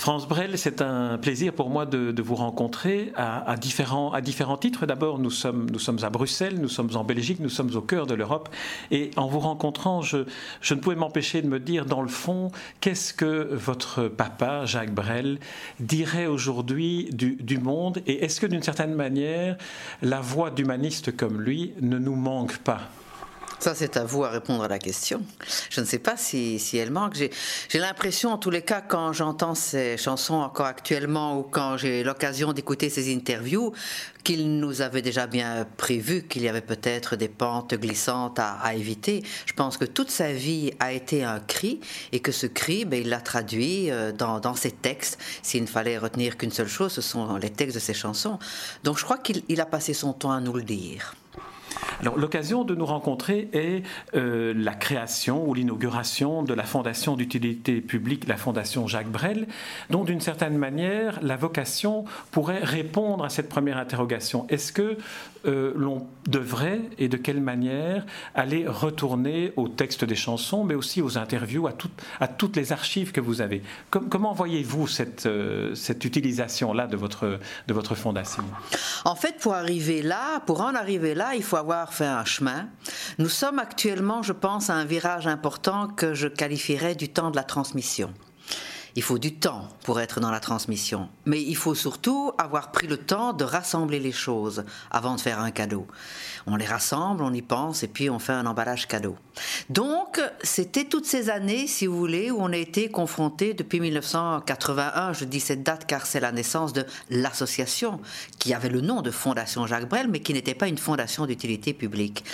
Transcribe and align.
France 0.00 0.26
Brel, 0.26 0.56
c'est 0.56 0.80
un 0.80 1.18
plaisir 1.18 1.52
pour 1.52 1.68
moi 1.68 1.84
de, 1.84 2.22
vous 2.22 2.34
rencontrer 2.34 3.12
à, 3.16 3.54
différents, 3.60 4.14
à 4.14 4.22
différents 4.22 4.56
titres. 4.56 4.86
D'abord, 4.86 5.18
nous 5.18 5.28
sommes, 5.28 5.68
nous 5.70 5.78
sommes 5.78 5.98
à 6.02 6.08
Bruxelles, 6.08 6.58
nous 6.58 6.70
sommes 6.70 6.96
en 6.96 7.04
Belgique, 7.04 7.38
nous 7.38 7.50
sommes 7.50 7.76
au 7.76 7.82
cœur 7.82 8.06
de 8.06 8.14
l'Europe. 8.14 8.48
Et 8.90 9.10
en 9.16 9.28
vous 9.28 9.40
rencontrant, 9.40 10.00
je, 10.00 10.24
ne 10.70 10.74
pouvais 10.76 10.96
m'empêcher 10.96 11.42
de 11.42 11.48
me 11.48 11.60
dire, 11.60 11.84
dans 11.84 12.00
le 12.00 12.08
fond, 12.08 12.50
qu'est-ce 12.80 13.12
que 13.12 13.50
votre 13.52 14.08
papa, 14.08 14.64
Jacques 14.64 14.94
Brel, 14.94 15.38
dirait 15.80 16.26
aujourd'hui 16.26 17.10
du, 17.12 17.36
du 17.38 17.58
monde? 17.58 18.00
Et 18.06 18.24
est-ce 18.24 18.40
que 18.40 18.46
d'une 18.46 18.62
certaine 18.62 18.94
manière, 18.94 19.58
la 20.00 20.22
voix 20.22 20.50
d'humaniste 20.50 21.14
comme 21.14 21.42
lui 21.42 21.74
ne 21.82 21.98
nous 21.98 22.16
manque 22.16 22.56
pas? 22.56 22.88
Ça, 23.60 23.74
c'est 23.74 23.96
à 23.96 24.04
vous 24.04 24.24
à 24.24 24.30
répondre 24.30 24.64
à 24.64 24.68
la 24.68 24.78
question. 24.78 25.22
Je 25.68 25.80
ne 25.80 25.86
sais 25.86 25.98
pas 25.98 26.16
si, 26.16 26.58
si 26.58 26.78
elle 26.78 26.90
manque. 26.90 27.14
J'ai 27.14 27.78
l'impression, 27.78 28.30
en 28.30 28.38
tous 28.38 28.50
les 28.50 28.62
cas, 28.62 28.80
quand 28.80 29.12
j'entends 29.12 29.54
ces 29.54 29.98
chansons 29.98 30.34
encore 30.34 30.66
actuellement 30.66 31.38
ou 31.38 31.42
quand 31.42 31.76
j'ai 31.76 32.02
l'occasion 32.02 32.52
d'écouter 32.54 32.88
ces 32.88 33.14
interviews, 33.14 33.72
qu'il 34.24 34.58
nous 34.58 34.80
avait 34.80 35.02
déjà 35.02 35.26
bien 35.26 35.66
prévu 35.76 36.22
qu'il 36.26 36.42
y 36.42 36.48
avait 36.48 36.60
peut-être 36.60 37.16
des 37.16 37.28
pentes 37.28 37.74
glissantes 37.74 38.38
à, 38.38 38.52
à, 38.52 38.74
éviter. 38.74 39.22
Je 39.46 39.52
pense 39.52 39.76
que 39.76 39.84
toute 39.84 40.10
sa 40.10 40.32
vie 40.32 40.72
a 40.80 40.92
été 40.92 41.24
un 41.24 41.40
cri 41.40 41.80
et 42.12 42.20
que 42.20 42.32
ce 42.32 42.46
cri, 42.46 42.84
ben, 42.84 43.00
il 43.00 43.08
l'a 43.08 43.20
traduit 43.20 43.90
euh, 43.90 44.12
dans, 44.12 44.40
dans, 44.40 44.54
ses 44.54 44.70
textes. 44.70 45.18
S'il 45.42 45.62
ne 45.62 45.68
fallait 45.68 45.98
retenir 45.98 46.36
qu'une 46.36 46.50
seule 46.50 46.68
chose, 46.68 46.92
ce 46.92 47.02
sont 47.02 47.36
les 47.36 47.50
textes 47.50 47.74
de 47.74 47.80
ses 47.80 47.94
chansons. 47.94 48.38
Donc 48.84 48.98
je 48.98 49.04
crois 49.04 49.18
qu'il 49.18 49.60
a 49.60 49.66
passé 49.66 49.94
son 49.94 50.12
temps 50.12 50.32
à 50.32 50.40
nous 50.40 50.54
le 50.54 50.62
dire. 50.62 51.14
Alors 52.00 52.18
l'occasion 52.18 52.64
de 52.64 52.74
nous 52.74 52.86
rencontrer 52.86 53.50
est 53.52 53.82
euh, 54.14 54.54
la 54.56 54.72
création 54.72 55.46
ou 55.46 55.52
l'inauguration 55.52 56.42
de 56.42 56.54
la 56.54 56.64
Fondation 56.64 57.14
d'utilité 57.14 57.82
publique, 57.82 58.26
la 58.26 58.38
Fondation 58.38 58.86
Jacques 58.86 59.10
Brel, 59.10 59.46
dont 59.90 60.04
d'une 60.04 60.20
certaine 60.20 60.56
manière 60.56 61.18
la 61.22 61.36
vocation 61.36 62.06
pourrait 62.30 62.60
répondre 62.62 63.24
à 63.24 63.28
cette 63.28 63.50
première 63.50 63.76
interrogation. 63.76 64.46
Est-ce 64.48 64.72
que 64.72 64.96
euh, 65.46 65.72
l'on 65.74 66.06
devrait 66.26 66.80
et 66.98 67.08
de 67.08 67.16
quelle 67.16 67.40
manière 67.40 68.04
aller 68.34 68.66
retourner 68.66 69.52
au 69.56 69.68
texte 69.68 70.04
des 70.04 70.14
chansons, 70.14 70.64
mais 70.64 70.74
aussi 70.74 71.00
aux 71.02 71.18
interviews, 71.18 71.66
à, 71.66 72.28
toutes 72.28 72.56
les 72.56 72.72
archives 72.72 73.12
que 73.12 73.20
vous 73.20 73.40
avez? 73.40 73.62
Comment 73.90 74.32
voyez-vous 74.32 74.86
cette, 74.86 75.26
euh, 75.26 75.74
cette 75.74 76.04
utilisation-là 76.04 76.86
de 76.86 76.96
votre, 76.96 77.38
de 77.68 77.74
votre 77.74 77.94
fondation? 77.94 78.44
En 79.04 79.14
fait, 79.14 79.36
pour 79.38 79.54
arriver 79.54 80.02
là, 80.02 80.40
pour 80.46 80.60
en 80.60 80.74
arriver 80.74 81.14
là, 81.14 81.34
il 81.34 81.42
faut 81.42 81.56
avoir 81.56 81.89
fait 81.92 82.06
un 82.06 82.24
chemin. 82.24 82.68
Nous 83.18 83.28
sommes 83.28 83.58
actuellement, 83.58 84.22
je 84.22 84.32
pense, 84.32 84.70
à 84.70 84.74
un 84.74 84.84
virage 84.84 85.26
important 85.26 85.88
que 85.88 86.14
je 86.14 86.28
qualifierais 86.28 86.94
du 86.94 87.08
temps 87.08 87.30
de 87.30 87.36
la 87.36 87.44
transmission. 87.44 88.12
Il 88.96 89.02
faut 89.02 89.18
du 89.18 89.34
temps 89.34 89.68
pour 89.84 90.00
être 90.00 90.20
dans 90.20 90.30
la 90.30 90.40
transmission, 90.40 91.08
mais 91.24 91.40
il 91.40 91.56
faut 91.56 91.76
surtout 91.76 92.32
avoir 92.38 92.72
pris 92.72 92.88
le 92.88 92.96
temps 92.96 93.32
de 93.32 93.44
rassembler 93.44 94.00
les 94.00 94.12
choses 94.12 94.64
avant 94.90 95.14
de 95.14 95.20
faire 95.20 95.38
un 95.38 95.52
cadeau. 95.52 95.86
On 96.46 96.56
les 96.56 96.66
rassemble, 96.66 97.22
on 97.22 97.32
y 97.32 97.42
pense 97.42 97.84
et 97.84 97.88
puis 97.88 98.10
on 98.10 98.18
fait 98.18 98.32
un 98.32 98.46
emballage 98.46 98.88
cadeau. 98.88 99.16
Donc, 99.70 100.20
c'était 100.42 100.84
toutes 100.84 101.06
ces 101.06 101.30
années, 101.30 101.68
si 101.68 101.86
vous 101.86 101.96
voulez, 101.96 102.32
où 102.32 102.38
on 102.40 102.52
a 102.52 102.56
été 102.56 102.88
confronté 102.88 103.54
depuis 103.54 103.78
1981, 103.78 105.12
je 105.12 105.24
dis 105.24 105.38
cette 105.38 105.62
date 105.62 105.86
car 105.86 106.06
c'est 106.06 106.18
la 106.18 106.32
naissance 106.32 106.72
de 106.72 106.84
l'association 107.08 108.00
qui 108.40 108.52
avait 108.52 108.68
le 108.68 108.80
nom 108.80 109.00
de 109.00 109.12
Fondation 109.12 109.68
Jacques 109.68 109.88
Brel, 109.88 110.08
mais 110.08 110.18
qui 110.18 110.32
n'était 110.32 110.54
pas 110.54 110.66
une 110.66 110.76
fondation 110.76 111.24
d'utilité 111.24 111.72
publique. 111.72 112.24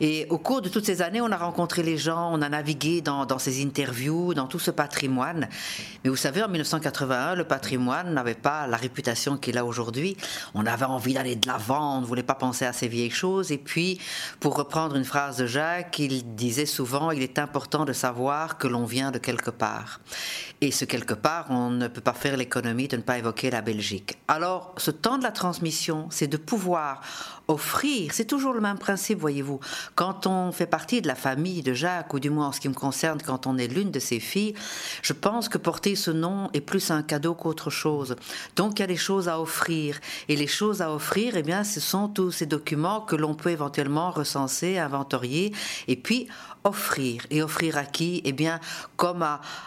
Et 0.00 0.26
au 0.30 0.38
cours 0.38 0.62
de 0.62 0.68
toutes 0.68 0.84
ces 0.84 1.00
années, 1.00 1.20
on 1.20 1.30
a 1.30 1.36
rencontré 1.36 1.84
les 1.84 1.96
gens, 1.96 2.28
on 2.32 2.42
a 2.42 2.48
navigué 2.48 3.02
dans, 3.02 3.38
ces 3.38 3.62
interviews, 3.62 4.34
dans 4.34 4.48
tout 4.48 4.58
ce 4.58 4.72
patrimoine. 4.72 5.48
Mais 6.02 6.10
vous 6.10 6.16
savez, 6.16 6.42
en 6.42 6.48
1981, 6.48 7.36
le 7.36 7.44
patrimoine 7.44 8.12
n'avait 8.12 8.34
pas 8.34 8.66
la 8.66 8.76
réputation 8.76 9.36
qu'il 9.36 9.58
a 9.58 9.64
aujourd'hui. 9.64 10.16
On 10.54 10.66
avait 10.66 10.86
envie 10.86 11.14
d'aller 11.14 11.36
de 11.36 11.46
l'avant, 11.46 11.98
on 11.98 12.00
ne 12.00 12.06
voulait 12.06 12.24
pas 12.24 12.34
penser 12.34 12.64
à 12.64 12.72
ces 12.72 12.88
vieilles 12.88 13.10
choses. 13.10 13.52
Et 13.52 13.58
puis, 13.58 14.00
pour 14.40 14.56
reprendre 14.56 14.96
une 14.96 15.04
phrase 15.04 15.36
de 15.36 15.46
Jacques, 15.46 15.96
il 16.00 16.34
disait 16.34 16.66
souvent, 16.66 16.79
il 17.12 17.22
est 17.22 17.38
important 17.38 17.84
de 17.84 17.92
savoir 17.92 18.58
que 18.58 18.66
l'on 18.66 18.84
vient 18.84 19.10
de 19.10 19.18
quelque 19.18 19.50
part. 19.50 20.00
Et 20.60 20.70
ce 20.70 20.84
quelque 20.84 21.14
part, 21.14 21.46
on 21.50 21.70
ne 21.70 21.88
peut 21.88 22.00
pas 22.00 22.12
faire 22.12 22.36
l'économie 22.36 22.88
de 22.88 22.96
ne 22.96 23.02
pas 23.02 23.18
évoquer 23.18 23.50
la 23.50 23.62
Belgique. 23.62 24.18
Alors, 24.28 24.74
ce 24.76 24.90
temps 24.90 25.18
de 25.18 25.22
la 25.22 25.32
transmission, 25.32 26.06
c'est 26.10 26.26
de 26.26 26.36
pouvoir 26.36 27.00
offrir, 27.48 28.12
c'est 28.14 28.24
toujours 28.24 28.52
le 28.52 28.60
même 28.60 28.78
principe, 28.78 29.18
voyez-vous. 29.18 29.60
Quand 29.94 30.26
on 30.26 30.52
fait 30.52 30.66
partie 30.66 31.02
de 31.02 31.08
la 31.08 31.14
famille 31.14 31.62
de 31.62 31.72
Jacques, 31.72 32.14
ou 32.14 32.20
du 32.20 32.30
moins 32.30 32.48
en 32.48 32.52
ce 32.52 32.60
qui 32.60 32.68
me 32.68 32.74
concerne, 32.74 33.20
quand 33.20 33.46
on 33.46 33.58
est 33.58 33.66
l'une 33.66 33.90
de 33.90 33.98
ses 33.98 34.20
filles, 34.20 34.54
je 35.02 35.12
pense 35.12 35.48
que 35.48 35.58
porter 35.58 35.96
ce 35.96 36.10
nom 36.10 36.50
est 36.52 36.60
plus 36.60 36.90
un 36.90 37.02
cadeau 37.02 37.34
qu'autre 37.34 37.70
chose. 37.70 38.16
Donc 38.56 38.78
il 38.78 38.82
y 38.82 38.84
a 38.84 38.88
des 38.88 38.96
choses 38.96 39.28
à 39.28 39.40
offrir. 39.40 39.98
Et 40.28 40.36
les 40.36 40.46
choses 40.46 40.82
à 40.82 40.92
offrir, 40.92 41.36
eh 41.36 41.42
bien, 41.42 41.64
ce 41.64 41.80
sont 41.80 42.08
tous 42.08 42.30
ces 42.30 42.46
documents 42.46 43.00
que 43.00 43.16
l'on 43.16 43.34
peut 43.34 43.50
éventuellement 43.50 44.10
recenser, 44.10 44.78
inventorier, 44.78 45.52
et 45.88 45.96
puis 45.96 46.28
offrir. 46.64 47.26
Et 47.30 47.42
offrir 47.42 47.76
à 47.76 47.84
qui? 47.84 48.20
Eh 48.24 48.32
bien, 48.32 48.60
comme 48.96 49.26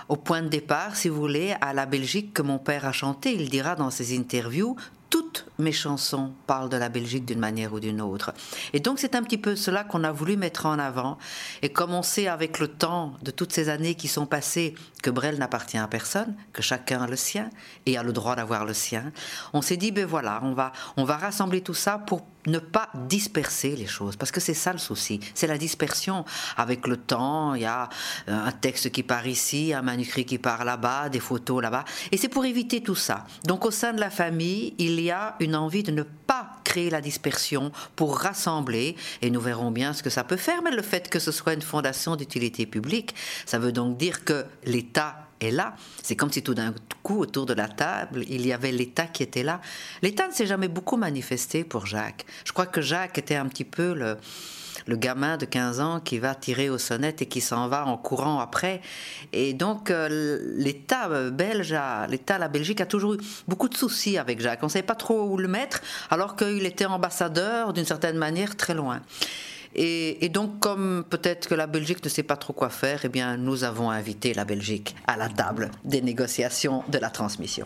au 0.09 0.15
point 0.15 0.41
de 0.41 0.47
départ, 0.47 0.95
si 0.95 1.09
vous 1.09 1.19
voulez, 1.19 1.55
à 1.61 1.73
la 1.73 1.85
Belgique 1.85 2.33
que 2.33 2.41
mon 2.41 2.59
père 2.59 2.85
a 2.85 2.91
chanté. 2.91 3.33
Il 3.33 3.49
dira 3.49 3.75
dans 3.75 3.89
ses 3.89 4.17
interviews 4.17 4.75
toutes 5.13 5.45
mes 5.59 5.71
chansons 5.71 6.33
parlent 6.47 6.69
de 6.69 6.77
la 6.77 6.89
Belgique 6.89 7.23
d'une 7.23 7.37
manière 7.37 7.71
ou 7.71 7.79
d'une 7.79 8.01
autre. 8.01 8.33
Et 8.73 8.79
donc 8.79 8.97
c'est 8.97 9.13
un 9.13 9.21
petit 9.21 9.37
peu 9.37 9.55
cela 9.55 9.83
qu'on 9.83 10.03
a 10.03 10.11
voulu 10.11 10.37
mettre 10.37 10.65
en 10.65 10.79
avant. 10.79 11.19
Et 11.61 11.69
comme 11.69 11.93
on 11.93 12.01
sait 12.01 12.27
avec 12.27 12.57
le 12.57 12.67
temps 12.67 13.13
de 13.21 13.29
toutes 13.29 13.53
ces 13.53 13.69
années 13.69 13.93
qui 13.93 14.07
sont 14.07 14.25
passées 14.25 14.73
que 15.03 15.11
Brel 15.11 15.37
n'appartient 15.37 15.77
à 15.77 15.87
personne, 15.87 16.35
que 16.51 16.63
chacun 16.63 17.03
a 17.03 17.07
le 17.07 17.15
sien 17.15 17.51
et 17.85 17.95
a 17.95 18.01
le 18.01 18.11
droit 18.11 18.35
d'avoir 18.35 18.65
le 18.65 18.73
sien, 18.73 19.11
on 19.53 19.61
s'est 19.61 19.77
dit 19.77 19.91
ben 19.91 20.07
voilà, 20.07 20.39
on 20.41 20.53
va 20.53 20.71
on 20.97 21.03
va 21.03 21.17
rassembler 21.17 21.61
tout 21.61 21.75
ça 21.75 21.99
pour 21.99 22.25
ne 22.47 22.59
pas 22.59 22.89
disperser 23.07 23.75
les 23.75 23.87
choses, 23.87 24.15
parce 24.15 24.31
que 24.31 24.39
c'est 24.39 24.53
ça 24.53 24.73
le 24.73 24.79
souci, 24.79 25.19
c'est 25.33 25.47
la 25.47 25.57
dispersion. 25.57 26.25
Avec 26.57 26.87
le 26.87 26.97
temps, 26.97 27.53
il 27.55 27.61
y 27.61 27.65
a 27.65 27.89
euh, 28.27 28.45
un 28.45 28.51
texte 28.51 28.91
qui 28.91 29.03
part 29.03 29.27
ici, 29.27 29.73
un 29.73 29.81
manuscrit 29.81 30.25
qui 30.25 30.37
part 30.37 30.65
là-bas, 30.65 31.09
des 31.09 31.19
photos 31.19 31.61
là-bas, 31.61 31.85
et 32.11 32.17
c'est 32.17 32.27
pour 32.27 32.45
éviter 32.45 32.81
tout 32.81 32.95
ça. 32.95 33.25
Donc 33.45 33.65
au 33.65 33.71
sein 33.71 33.93
de 33.93 33.99
la 33.99 34.09
famille, 34.09 34.73
il 34.77 34.99
y 35.03 35.11
a 35.11 35.35
une 35.39 35.55
envie 35.55 35.83
de 35.83 35.91
ne 35.91 36.03
pas 36.03 36.49
créer 36.63 36.89
la 36.89 37.01
dispersion, 37.01 37.71
pour 37.95 38.17
rassembler, 38.17 38.95
et 39.21 39.29
nous 39.29 39.41
verrons 39.41 39.71
bien 39.71 39.93
ce 39.93 40.01
que 40.01 40.09
ça 40.09 40.23
peut 40.23 40.37
faire, 40.37 40.61
mais 40.63 40.71
le 40.71 40.81
fait 40.81 41.09
que 41.09 41.19
ce 41.19 41.31
soit 41.31 41.53
une 41.53 41.61
fondation 41.61 42.15
d'utilité 42.15 42.65
publique, 42.65 43.15
ça 43.45 43.59
veut 43.59 43.71
donc 43.71 43.97
dire 43.97 44.23
que 44.23 44.45
l'État 44.65 45.27
et 45.41 45.51
là. 45.51 45.75
C'est 46.01 46.15
comme 46.15 46.31
si 46.31 46.41
tout 46.41 46.53
d'un 46.53 46.73
coup, 47.03 47.19
autour 47.19 47.45
de 47.45 47.53
la 47.53 47.67
table, 47.67 48.23
il 48.27 48.45
y 48.45 48.53
avait 48.53 48.71
l'État 48.71 49.07
qui 49.07 49.23
était 49.23 49.43
là. 49.43 49.61
L'État 50.01 50.27
ne 50.27 50.33
s'est 50.33 50.47
jamais 50.47 50.67
beaucoup 50.67 50.97
manifesté 50.97 51.63
pour 51.63 51.85
Jacques. 51.85 52.25
Je 52.45 52.53
crois 52.53 52.65
que 52.65 52.81
Jacques 52.81 53.17
était 53.17 53.35
un 53.35 53.47
petit 53.47 53.65
peu 53.65 53.93
le, 53.93 54.17
le 54.85 54.95
gamin 54.95 55.37
de 55.37 55.45
15 55.45 55.79
ans 55.79 55.99
qui 55.99 56.19
va 56.19 56.35
tirer 56.35 56.69
aux 56.69 56.77
sonnettes 56.77 57.21
et 57.21 57.25
qui 57.25 57.41
s'en 57.41 57.67
va 57.67 57.85
en 57.85 57.97
courant 57.97 58.39
après. 58.39 58.81
Et 59.31 59.53
donc, 59.53 59.91
euh, 59.91 60.39
l'État 60.55 61.09
euh, 61.09 61.31
belge, 61.31 61.75
l'État, 62.09 62.37
la 62.37 62.47
Belgique 62.47 62.81
a 62.81 62.85
toujours 62.85 63.13
eu 63.13 63.17
beaucoup 63.47 63.69
de 63.69 63.75
soucis 63.75 64.17
avec 64.17 64.41
Jacques. 64.41 64.59
On 64.61 64.67
ne 64.67 64.71
savait 64.71 64.83
pas 64.83 64.95
trop 64.95 65.23
où 65.23 65.37
le 65.37 65.47
mettre, 65.47 65.81
alors 66.09 66.35
qu'il 66.35 66.65
était 66.65 66.85
ambassadeur 66.85 67.73
d'une 67.73 67.85
certaine 67.85 68.17
manière 68.17 68.55
très 68.55 68.73
loin. 68.73 69.01
Et, 69.75 70.29
donc, 70.29 70.59
comme 70.59 71.03
peut-être 71.09 71.47
que 71.47 71.55
la 71.55 71.67
Belgique 71.67 72.03
ne 72.03 72.09
sait 72.09 72.23
pas 72.23 72.35
trop 72.35 72.53
quoi 72.53 72.69
faire, 72.69 73.01
eh 73.03 73.09
bien, 73.09 73.37
nous 73.37 73.63
avons 73.63 73.89
invité 73.89 74.33
la 74.33 74.45
Belgique 74.45 74.95
à 75.07 75.17
la 75.17 75.29
table 75.29 75.71
des 75.83 76.01
négociations 76.01 76.83
de 76.89 76.97
la 76.97 77.09
transmission. 77.09 77.65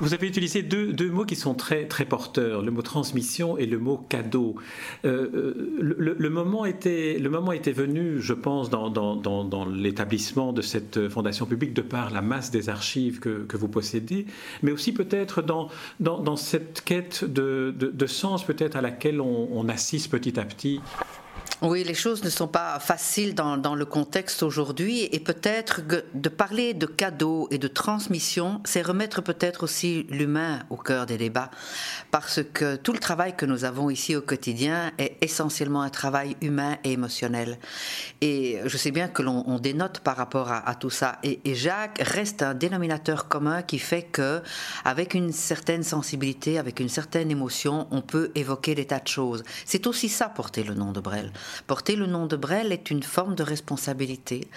Vous 0.00 0.14
avez 0.14 0.26
utilisé 0.26 0.62
deux, 0.62 1.10
mots 1.10 1.24
qui 1.24 1.36
sont 1.36 1.54
très, 1.54 1.86
très 1.86 2.04
porteurs, 2.04 2.62
le 2.62 2.70
mot 2.70 2.82
transmission 2.82 3.58
et 3.58 3.66
le 3.66 3.78
mot 3.78 3.98
cadeau. 4.08 4.56
Euh, 5.04 5.30
euh, 5.34 6.14
le, 6.18 6.30
moment 6.30 6.64
était, 6.64 7.18
le 7.18 7.30
moment 7.30 7.52
était 7.52 7.72
venu, 7.72 8.20
je 8.20 8.32
pense, 8.32 8.70
dans, 8.70 8.90
dans, 8.90 9.16
dans, 9.16 9.64
l'établissement 9.66 10.52
de 10.52 10.62
cette 10.62 11.08
fondation 11.08 11.46
publique, 11.46 11.74
de 11.74 11.82
par 11.82 12.10
la 12.10 12.22
masse 12.22 12.50
des 12.50 12.68
archives 12.68 13.20
que, 13.20 13.44
que 13.44 13.56
vous 13.56 13.68
possédez, 13.68 14.26
mais 14.62 14.72
aussi 14.72 14.92
peut-être 14.92 15.42
dans, 15.42 15.68
dans, 16.00 16.36
cette 16.36 16.82
quête 16.82 17.24
de, 17.24 17.74
de, 17.76 18.06
sens 18.06 18.44
peut-être 18.44 18.76
à 18.76 18.80
laquelle 18.80 19.20
on, 19.20 19.48
on 19.52 19.68
assiste 19.68 20.10
petit 20.10 20.38
à 20.38 20.44
petit 20.44 20.80
oui, 21.62 21.84
les 21.84 21.94
choses 21.94 22.22
ne 22.22 22.28
sont 22.28 22.48
pas 22.48 22.78
faciles 22.80 23.34
dans, 23.34 23.74
le 23.74 23.84
contexte 23.86 24.42
aujourd'hui 24.42 25.08
et 25.10 25.20
peut-être 25.20 25.80
de 26.12 26.28
parler 26.28 26.74
de 26.74 26.84
cadeaux 26.84 27.48
et 27.50 27.56
de 27.56 27.66
transmission, 27.66 28.60
c'est 28.64 28.82
remettre 28.82 29.22
peut-être 29.22 29.62
aussi 29.62 30.06
l'humain 30.10 30.60
au 30.68 30.76
cœur 30.76 31.06
des 31.06 31.16
débats 31.16 31.50
parce 32.10 32.40
que 32.42 32.76
tout 32.76 32.92
le 32.92 32.98
travail 32.98 33.34
que 33.36 33.46
nous 33.46 33.64
avons 33.64 33.88
ici 33.88 34.14
au 34.14 34.20
quotidien 34.20 34.92
est 34.98 35.16
essentiellement 35.22 35.80
un 35.80 35.88
travail 35.88 36.36
humain 36.42 36.76
et 36.84 36.92
émotionnel. 36.92 37.58
Et 38.20 38.58
je 38.66 38.76
sais 38.76 38.90
bien 38.90 39.08
que 39.08 39.22
l'on 39.22 39.58
dénote 39.58 40.00
par 40.00 40.16
rapport 40.16 40.52
à, 40.52 40.74
tout 40.74 40.90
ça 40.90 41.18
et, 41.22 41.40
et, 41.46 41.54
Jacques 41.54 42.02
reste 42.04 42.42
un 42.42 42.52
dénominateur 42.52 43.28
commun 43.28 43.62
qui 43.62 43.78
fait 43.78 44.02
que 44.02 44.42
avec 44.84 45.14
une 45.14 45.32
certaine 45.32 45.82
sensibilité, 45.82 46.58
avec 46.58 46.80
une 46.80 46.90
certaine 46.90 47.30
émotion, 47.30 47.88
on 47.90 48.02
peut 48.02 48.30
évoquer 48.34 48.74
des 48.74 48.84
tas 48.84 49.00
de 49.00 49.08
choses. 49.08 49.42
C'est 49.64 49.86
aussi 49.86 50.10
ça 50.10 50.28
porter 50.28 50.62
le 50.62 50.74
nom 50.74 50.92
de 50.92 51.00
Brel. 51.00 51.32
Porter 51.66 51.96
le 51.96 52.06
nom 52.06 52.26
de 52.26 52.36
Brel 52.36 52.72
est 52.72 52.90
une 52.90 53.02
forme 53.02 53.34
de 53.34 53.42
responsabilité. 53.42 54.48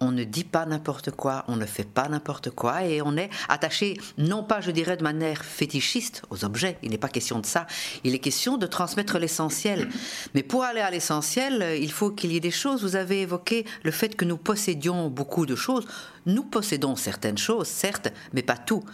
on 0.00 0.12
ne 0.12 0.24
dit 0.24 0.44
pas 0.44 0.64
n'importe 0.64 1.10
quoi, 1.10 1.44
on 1.46 1.56
ne 1.56 1.66
fait 1.66 1.84
pas 1.84 2.08
n'importe 2.08 2.50
quoi, 2.50 2.84
et 2.84 3.02
on 3.02 3.16
est 3.18 3.28
attaché, 3.48 4.00
non 4.16 4.42
pas, 4.42 4.62
je 4.62 4.70
dirais, 4.70 4.96
de 4.96 5.02
manière 5.02 5.44
fétichiste 5.44 6.22
aux 6.30 6.44
objets, 6.44 6.78
il 6.82 6.90
n'est 6.90 6.98
pas 6.98 7.08
question 7.08 7.38
de 7.38 7.46
ça, 7.46 7.66
il 8.02 8.14
est 8.14 8.18
question 8.18 8.56
de 8.56 8.66
transmettre 8.66 9.18
l'essentiel. 9.18 9.90
Mais 10.34 10.42
pour 10.42 10.64
aller 10.64 10.80
à 10.80 10.90
l'essentiel, 10.90 11.78
il 11.80 11.92
faut 11.92 12.10
qu'il 12.10 12.32
y 12.32 12.36
ait 12.36 12.40
des 12.40 12.50
choses. 12.50 12.82
Vous 12.82 12.96
avez 12.96 13.20
évoqué 13.20 13.66
le 13.82 13.90
fait 13.90 14.16
que 14.16 14.24
nous 14.24 14.38
possédions 14.38 15.08
beaucoup 15.08 15.44
de 15.44 15.54
choses. 15.54 15.86
Nous 16.26 16.44
possédons 16.44 16.96
certaines 16.96 17.38
choses, 17.38 17.66
certes, 17.66 18.08
mais 18.32 18.42
pas 18.42 18.56
tout. 18.56 18.84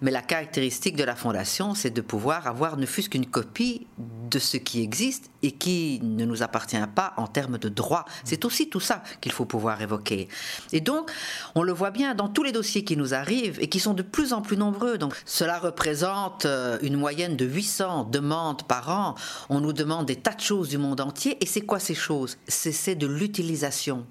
Mais 0.00 0.10
la 0.10 0.22
caractéristique 0.22 0.96
de 0.96 1.04
la 1.04 1.16
fondation, 1.16 1.74
c'est 1.74 1.90
de 1.90 2.00
pouvoir 2.00 2.46
avoir 2.46 2.76
ne 2.76 2.86
fût-ce 2.86 3.10
qu'une 3.10 3.26
copie 3.26 3.86
de 4.30 4.38
ce 4.38 4.56
qui 4.56 4.82
existe 4.82 5.30
et 5.44 5.52
qui 5.52 6.00
ne 6.02 6.24
nous 6.24 6.42
appartient 6.42 6.76
pas 6.94 7.12
en 7.18 7.26
termes 7.26 7.58
de 7.58 7.68
droit. 7.68 8.06
C'est 8.24 8.46
aussi 8.46 8.70
tout 8.70 8.80
ça 8.80 9.02
qu'il 9.20 9.30
faut 9.30 9.44
pouvoir 9.44 9.82
évoquer. 9.82 10.28
Et 10.72 10.80
donc, 10.80 11.10
on 11.54 11.62
le 11.62 11.72
voit 11.72 11.90
bien 11.90 12.14
dans 12.14 12.28
tous 12.28 12.42
les 12.42 12.50
dossiers 12.50 12.82
qui 12.82 12.96
nous 12.96 13.12
arrivent 13.12 13.58
et 13.60 13.68
qui 13.68 13.78
sont 13.78 13.92
de 13.92 14.02
plus 14.02 14.32
en 14.32 14.40
plus 14.40 14.56
nombreux. 14.56 14.96
Donc, 14.96 15.14
cela 15.26 15.58
représente 15.58 16.46
euh, 16.46 16.78
une 16.80 16.96
moyenne 16.96 17.36
de 17.36 17.44
800 17.44 18.04
demandes 18.04 18.62
par 18.62 18.88
an. 18.88 19.16
On 19.50 19.60
nous 19.60 19.74
demande 19.74 20.06
des 20.06 20.16
tas 20.16 20.32
de 20.32 20.40
choses 20.40 20.70
du 20.70 20.78
monde 20.78 21.02
entier. 21.02 21.36
Et 21.42 21.46
c'est 21.46 21.60
quoi 21.60 21.78
ces 21.78 21.94
choses? 21.94 22.38
C'est 22.48 22.94
de 22.94 23.06
l'utilisation. 23.06 24.06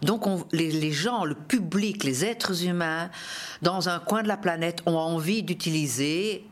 Donc, 0.00 0.24
les, 0.52 0.70
les 0.70 0.92
gens, 0.92 1.26
le 1.26 1.34
public, 1.34 2.02
les 2.02 2.24
êtres 2.24 2.64
humains, 2.64 3.10
dans 3.60 3.90
un 3.90 3.98
coin 3.98 4.22
de 4.22 4.28
la 4.28 4.38
planète, 4.38 4.80
ont 4.86 4.96
envie 4.96 5.42
d'utiliser 5.42 6.48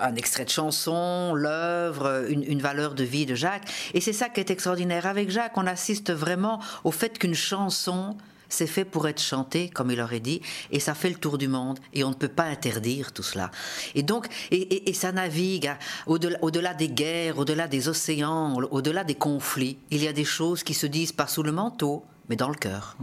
un 0.00 0.16
extrait 0.16 0.44
de 0.44 0.50
chanson, 0.50 1.34
l'œuvre, 1.34 2.24
une, 2.28 2.42
une 2.42 2.60
valeur 2.60 2.94
de 2.94 3.04
vie 3.04 3.26
de 3.26 3.36
Jacques. 3.36 3.75
Et 3.94 4.00
c'est 4.00 4.12
ça 4.12 4.28
qui 4.28 4.40
est 4.40 4.50
extraordinaire. 4.50 5.06
Avec 5.06 5.30
Jacques, 5.30 5.56
on 5.56 5.66
assiste 5.66 6.12
vraiment 6.12 6.60
au 6.84 6.90
fait 6.90 7.18
qu'une 7.18 7.34
chanson 7.34 8.16
c'est 8.48 8.66
fait 8.66 8.84
pour 8.84 9.08
être 9.08 9.20
chanté, 9.20 9.68
comme 9.68 9.90
il 9.90 10.00
aurait 10.00 10.20
dit, 10.20 10.40
et 10.70 10.80
ça 10.80 10.94
fait 10.94 11.08
le 11.08 11.16
tour 11.16 11.38
du 11.38 11.48
monde, 11.48 11.78
et 11.92 12.04
on 12.04 12.10
ne 12.10 12.14
peut 12.14 12.28
pas 12.28 12.44
interdire 12.44 13.12
tout 13.12 13.22
cela. 13.22 13.50
Et 13.94 14.02
donc, 14.02 14.28
et, 14.50 14.92
ça 14.92 15.12
navigue 15.12 15.70
au-delà, 16.06 16.38
au-delà 16.42 16.74
des 16.74 16.88
guerres, 16.88 17.38
au-delà 17.38 17.68
des 17.68 17.88
océans, 17.88 18.56
au-delà 18.70 19.04
des 19.04 19.14
conflits. 19.14 19.78
Il 19.90 20.02
y 20.02 20.08
a 20.08 20.12
des 20.12 20.24
choses 20.24 20.62
qui 20.62 20.74
se 20.74 20.86
disent 20.86 21.12
pas 21.12 21.26
sous 21.26 21.42
le 21.42 21.52
manteau, 21.52 22.04
mais 22.28 22.36
dans 22.36 22.48
le 22.48 22.54
cœur. 22.54 22.96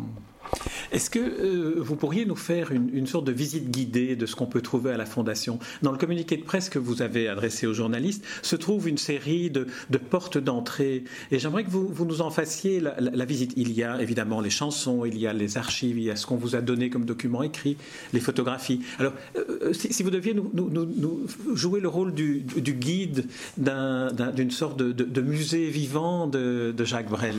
Est-ce 0.92 1.10
que 1.10 1.20
euh, 1.20 1.76
vous 1.78 1.96
pourriez 1.96 2.26
nous 2.26 2.36
faire 2.36 2.72
une, 2.72 3.08
sorte 3.08 3.26
de 3.26 3.32
visite 3.32 3.70
guidée 3.72 4.16
de 4.16 4.26
ce 4.26 4.36
qu'on 4.36 4.46
peut 4.46 4.62
trouver 4.62 4.92
à 4.92 4.98
la 4.98 5.06
Fondation? 5.06 5.60
Dans 5.82 5.92
le 5.92 5.98
communiqué 5.98 6.38
de 6.38 6.44
presse 6.44 6.70
que 6.70 6.80
vous 6.80 7.02
avez 7.02 7.28
adressé 7.28 7.68
aux 7.68 7.74
journalistes 7.74 8.24
se 8.42 8.56
trouve 8.56 8.88
une 8.88 8.98
série 8.98 9.50
de, 9.50 9.68
portes 9.98 10.38
d'entrée. 10.38 11.04
Et 11.32 11.40
j'aimerais 11.40 11.64
que 11.64 11.70
vous, 11.70 12.06
nous 12.06 12.22
en 12.22 12.30
fassiez 12.30 12.80
la, 12.80 13.26
visite. 13.26 13.54
Il 13.58 13.72
y 13.72 13.84
a 13.84 14.02
évidemment 14.02 14.42
les 14.42 14.50
chansons, 14.50 15.06
il 15.06 15.18
y 15.18 15.28
a 15.28 15.34
les 15.34 15.58
archives, 15.58 15.98
il 15.98 16.04
y 16.04 16.12
a 16.12 16.16
ce 16.16 16.26
qu'on 16.26 16.36
vous 16.36 16.56
a 16.56 16.62
donné 16.62 16.90
comme 16.90 17.06
document 17.06 17.44
écrit, 17.44 17.78
les 18.14 18.20
photographies. 18.20 18.82
Alors, 19.00 19.14
euh, 19.38 19.74
si, 19.74 20.04
vous 20.04 20.12
deviez 20.12 20.34
nous, 20.34 21.28
jouer 21.54 21.80
le 21.80 21.88
rôle 21.88 22.14
du, 22.14 22.44
guide 22.44 23.26
d'une 23.58 24.52
sorte 24.52 24.78
de, 24.78 25.22
musée 25.22 25.70
vivant 25.70 26.28
de 26.28 26.86
Jacques 26.86 27.10
Brel. 27.10 27.36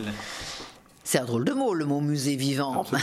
C'est 1.04 1.18
un 1.18 1.26
drôle 1.26 1.44
de 1.44 1.52
mot, 1.52 1.74
le 1.74 1.84
mot 1.84 2.00
musée 2.00 2.34
vivant. 2.34 2.84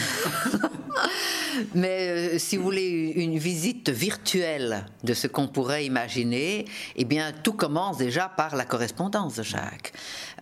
Mais 1.75 2.07
euh, 2.09 2.39
si 2.39 2.57
vous 2.57 2.63
voulez 2.63 3.13
une 3.15 3.37
visite 3.37 3.89
virtuelle 3.89 4.85
de 5.03 5.13
ce 5.13 5.27
qu'on 5.27 5.47
pourrait 5.47 5.85
imaginer, 5.85 6.65
eh 6.95 7.05
bien, 7.05 7.31
tout 7.31 7.53
commence 7.53 7.97
déjà 7.97 8.29
par 8.29 8.55
la 8.55 8.65
correspondance 8.65 9.35
de 9.35 9.43
Jacques. 9.43 9.93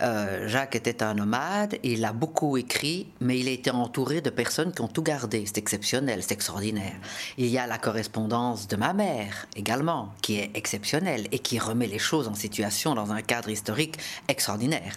Euh, 0.02 0.48
Jacques 0.48 0.76
était 0.76 1.04
un 1.04 1.16
nomade, 1.16 1.78
il 1.84 2.06
a 2.06 2.14
beaucoup 2.14 2.58
écrit, 2.58 3.08
mais 3.20 3.40
il 3.40 3.48
a 3.48 3.52
été 3.52 3.72
entouré 3.72 4.22
de 4.22 4.30
personnes 4.30 4.72
qui 4.72 4.82
ont 4.82 4.88
tout 4.88 5.04
gardé. 5.04 5.44
C'est 5.46 5.58
exceptionnel, 5.58 6.22
c'est 6.22 6.34
extraordinaire. 6.34 6.96
Il 7.38 7.48
y 7.48 7.58
a 7.58 7.68
la 7.68 7.78
correspondance 7.78 8.68
de 8.68 8.76
ma 8.76 8.94
mère 8.94 9.48
également, 9.56 10.14
qui 10.22 10.40
est 10.40 10.52
exceptionnelle 10.56 11.28
et 11.32 11.40
qui 11.40 11.60
remet 11.60 11.88
les 11.88 12.00
choses 12.00 12.28
en 12.28 12.36
situation 12.36 12.96
dans 12.96 13.12
un 13.12 13.22
cadre 13.22 13.50
historique 13.50 13.98
extraordinaire. 14.28 14.94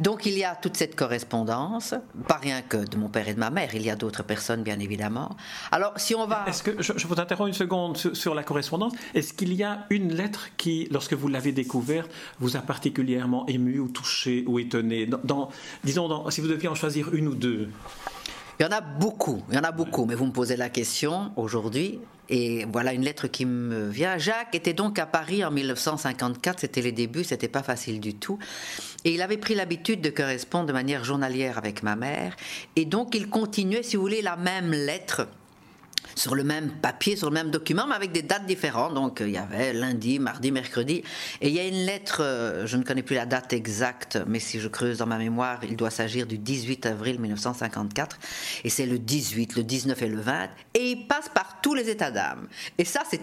Donc 0.00 0.26
il 0.26 0.36
y 0.38 0.44
a 0.44 0.54
toute 0.54 0.76
cette 0.76 0.94
correspondance, 0.94 1.87
pas 2.26 2.36
rien 2.36 2.62
que 2.62 2.76
de 2.76 2.96
mon 2.96 3.08
père 3.08 3.28
et 3.28 3.34
de 3.34 3.38
ma 3.38 3.50
mère, 3.50 3.74
il 3.74 3.82
y 3.82 3.90
a 3.90 3.96
d'autres 3.96 4.22
personnes 4.22 4.62
bien 4.62 4.78
évidemment. 4.78 5.36
Alors 5.70 5.92
si 5.96 6.14
on 6.14 6.26
va... 6.26 6.44
Est-ce 6.46 6.62
que, 6.62 6.82
je, 6.82 7.06
vous 7.06 7.20
interromps 7.20 7.48
une 7.48 7.54
seconde 7.54 7.96
sur, 7.96 8.34
la 8.34 8.42
correspondance, 8.42 8.92
est-ce 9.14 9.32
qu'il 9.32 9.54
y 9.54 9.62
a 9.62 9.86
une 9.90 10.14
lettre 10.14 10.48
qui, 10.56 10.88
lorsque 10.90 11.14
vous 11.14 11.28
l'avez 11.28 11.52
découverte, 11.52 12.10
vous 12.40 12.56
a 12.56 12.60
particulièrement 12.60 13.46
ému 13.46 13.78
ou 13.78 13.88
touché 13.88 14.44
ou 14.46 14.58
étonné 14.58 15.08
Disons, 15.84 16.30
si 16.30 16.40
vous 16.40 16.48
deviez 16.48 16.68
en 16.68 16.74
choisir 16.74 17.14
une 17.14 17.28
ou 17.28 17.34
deux. 17.34 17.68
Il 18.58 18.64
y 18.64 18.66
en 18.66 18.72
a 18.72 18.80
beaucoup, 18.80 19.44
il 19.50 19.54
y 19.54 19.58
en 19.58 19.62
a 19.62 19.70
beaucoup, 19.70 20.04
mais 20.04 20.16
vous 20.16 20.26
me 20.26 20.32
posez 20.32 20.56
la 20.56 20.68
question 20.68 21.30
aujourd'hui, 21.36 22.00
et 22.28 22.64
voilà 22.64 22.92
une 22.92 23.02
lettre 23.02 23.28
qui 23.28 23.46
me 23.46 23.88
vient. 23.88 24.18
Jacques 24.18 24.52
était 24.52 24.72
donc 24.72 24.98
à 24.98 25.06
Paris 25.06 25.44
en 25.44 25.52
1954, 25.52 26.58
c'était 26.58 26.82
les 26.82 26.90
débuts, 26.90 27.22
c'était 27.22 27.46
pas 27.46 27.62
facile 27.62 28.00
du 28.00 28.14
tout. 28.14 28.36
Et 29.04 29.14
il 29.14 29.22
avait 29.22 29.36
pris 29.36 29.54
l'habitude 29.54 30.00
de 30.00 30.10
correspondre 30.10 30.66
de 30.66 30.72
manière 30.72 31.04
journalière 31.04 31.56
avec 31.56 31.84
ma 31.84 31.94
mère. 31.94 32.34
Et 32.74 32.84
donc 32.84 33.14
il 33.14 33.28
continuait, 33.28 33.84
si 33.84 33.94
vous 33.94 34.02
voulez, 34.02 34.22
la 34.22 34.34
même 34.34 34.72
lettre 34.72 35.28
sur 36.14 36.34
le 36.34 36.44
même 36.44 36.70
papier, 36.70 37.16
sur 37.16 37.28
le 37.28 37.34
même 37.34 37.50
document, 37.50 37.86
mais 37.86 37.94
avec 37.94 38.12
des 38.12 38.22
dates 38.22 38.46
différentes. 38.46 38.94
Donc 38.94 39.20
il 39.20 39.30
y 39.30 39.38
avait 39.38 39.72
lundi, 39.72 40.18
mardi, 40.18 40.50
mercredi. 40.50 41.02
Et 41.40 41.48
il 41.48 41.54
y 41.54 41.60
a 41.60 41.66
une 41.66 41.86
lettre, 41.86 42.22
euh, 42.22 42.66
je 42.66 42.76
ne 42.76 42.82
connais 42.82 43.02
plus 43.02 43.16
la 43.16 43.26
date 43.26 43.52
exacte, 43.52 44.18
mais 44.26 44.40
si 44.40 44.60
je 44.60 44.68
creuse 44.68 44.98
dans 44.98 45.06
ma 45.06 45.18
mémoire, 45.18 45.60
il 45.64 45.76
doit 45.76 45.90
s'agir 45.90 46.26
du 46.26 46.38
18 46.38 46.86
avril 46.86 47.20
1954. 47.20 48.18
Et 48.64 48.70
c'est 48.70 48.86
le 48.86 48.98
18, 48.98 49.56
le 49.56 49.62
19 49.62 50.02
et 50.02 50.08
le 50.08 50.20
20. 50.20 50.48
Et 50.74 50.90
il 50.90 51.06
passe 51.06 51.28
par 51.28 51.60
tous 51.62 51.74
les 51.74 51.88
états 51.88 52.10
d'âme. 52.10 52.48
Et 52.76 52.84
ça, 52.84 53.02
c'est 53.08 53.20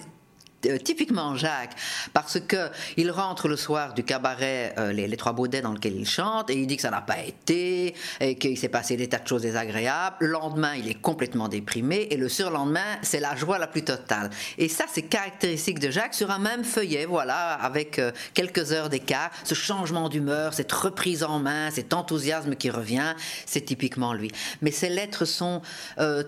typiquement 0.84 1.36
Jacques, 1.36 1.76
parce 2.14 2.40
que 2.40 2.70
il 2.98 3.12
rentre 3.12 3.48
le 3.48 3.56
soir 3.56 3.94
du 3.94 4.04
cabaret 4.04 4.74
euh, 4.78 4.92
les, 4.92 5.16
Trois 5.16 5.34
Baudets 5.34 5.62
dans 5.62 5.72
lequel 5.72 5.96
il 5.96 6.08
chante, 6.08 6.50
et 6.50 6.56
il 6.56 6.68
dit 6.68 6.76
que 6.76 6.82
ça 6.82 6.92
n'a 6.92 7.02
pas 7.02 7.20
été, 7.20 7.96
et 8.20 8.36
qu'il 8.38 8.58
s'est 8.58 8.70
passé 8.70 8.98
des 8.98 9.08
tas 9.08 9.20
de 9.20 9.28
choses 9.28 9.44
désagréables. 9.44 10.18
Le 10.20 10.28
lendemain, 10.28 10.76
il 10.76 10.90
est 10.90 11.02
complètement 11.02 11.48
déprimé, 11.48 12.08
et 12.12 12.18
le 12.18 12.28
surlendemain, 12.28 12.98
c'est 13.02 13.20
la 13.20 13.36
joie 13.36 13.58
la 13.58 13.68
plus 13.68 13.84
totale. 13.84 14.30
Et 14.58 14.68
ça, 14.68 14.86
c'est 14.92 15.04
caractéristique 15.04 15.80
de 15.80 15.90
Jacques 15.90 16.14
sur 16.14 16.32
un 16.32 16.40
même 16.40 16.64
feuillet, 16.64 17.06
voilà, 17.06 17.54
avec 17.54 18.00
euh, 18.00 18.12
quelques 18.34 18.72
heures 18.72 18.90
d'écart, 18.90 19.32
ce 19.44 19.56
changement 19.56 20.10
d'humeur, 20.10 20.54
cette 20.54 20.72
reprise 20.72 21.24
en 21.24 21.40
main, 21.40 21.72
cet 21.72 21.94
enthousiasme 21.94 22.56
qui 22.56 22.70
revient, 22.70 23.16
c'est 23.46 23.62
typiquement 23.62 24.14
lui. 24.14 24.32
Mais 24.62 24.72
ces 24.72 24.90
lettres 24.90 25.26
sont 25.26 25.62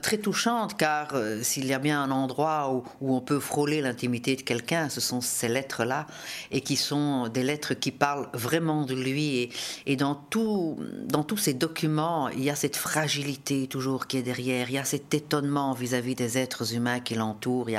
très 0.01 0.17
touchantes, 0.17 0.77
car 0.77 1.13
s'il 1.41 1.65
y 1.65 1.73
a 1.73 1.79
bien 1.79 2.01
un 2.01 2.11
endroit 2.11 2.71
où 3.01 3.15
on 3.15 3.21
peut 3.21 3.39
frôler 3.39 3.81
l'intimité 3.81 4.26
de 4.35 4.41
quelqu'un, 4.41 4.89
ce 4.89 5.01
sont 5.01 5.21
ces 5.21 5.47
lettres-là, 5.47 6.07
et 6.51 6.61
qui 6.61 6.75
sont 6.75 7.27
des 7.29 7.43
lettres 7.43 7.73
qui 7.73 7.91
parlent 7.91 8.29
vraiment 8.33 8.85
de 8.85 8.93
lui. 8.93 9.49
Et, 9.85 9.95
dans, 9.95 10.15
tout, 10.15 10.77
dans 11.05 11.23
tous 11.23 11.37
ces 11.37 11.53
documents, 11.53 12.29
il 12.29 12.43
y 12.43 12.49
a 12.49 12.55
cette 12.55 12.75
fragilité 12.75 13.67
toujours 13.67 14.07
qui 14.07 14.17
est 14.17 14.23
derrière, 14.23 14.69
il 14.69 14.73
y 14.73 14.77
a 14.77 14.83
cet 14.83 15.13
étonnement 15.13 15.73
vis-à-vis 15.73 16.15
des 16.15 16.37
êtres 16.37 16.73
humains 16.73 16.99
qui 16.99 17.15
l'entourent. 17.15 17.69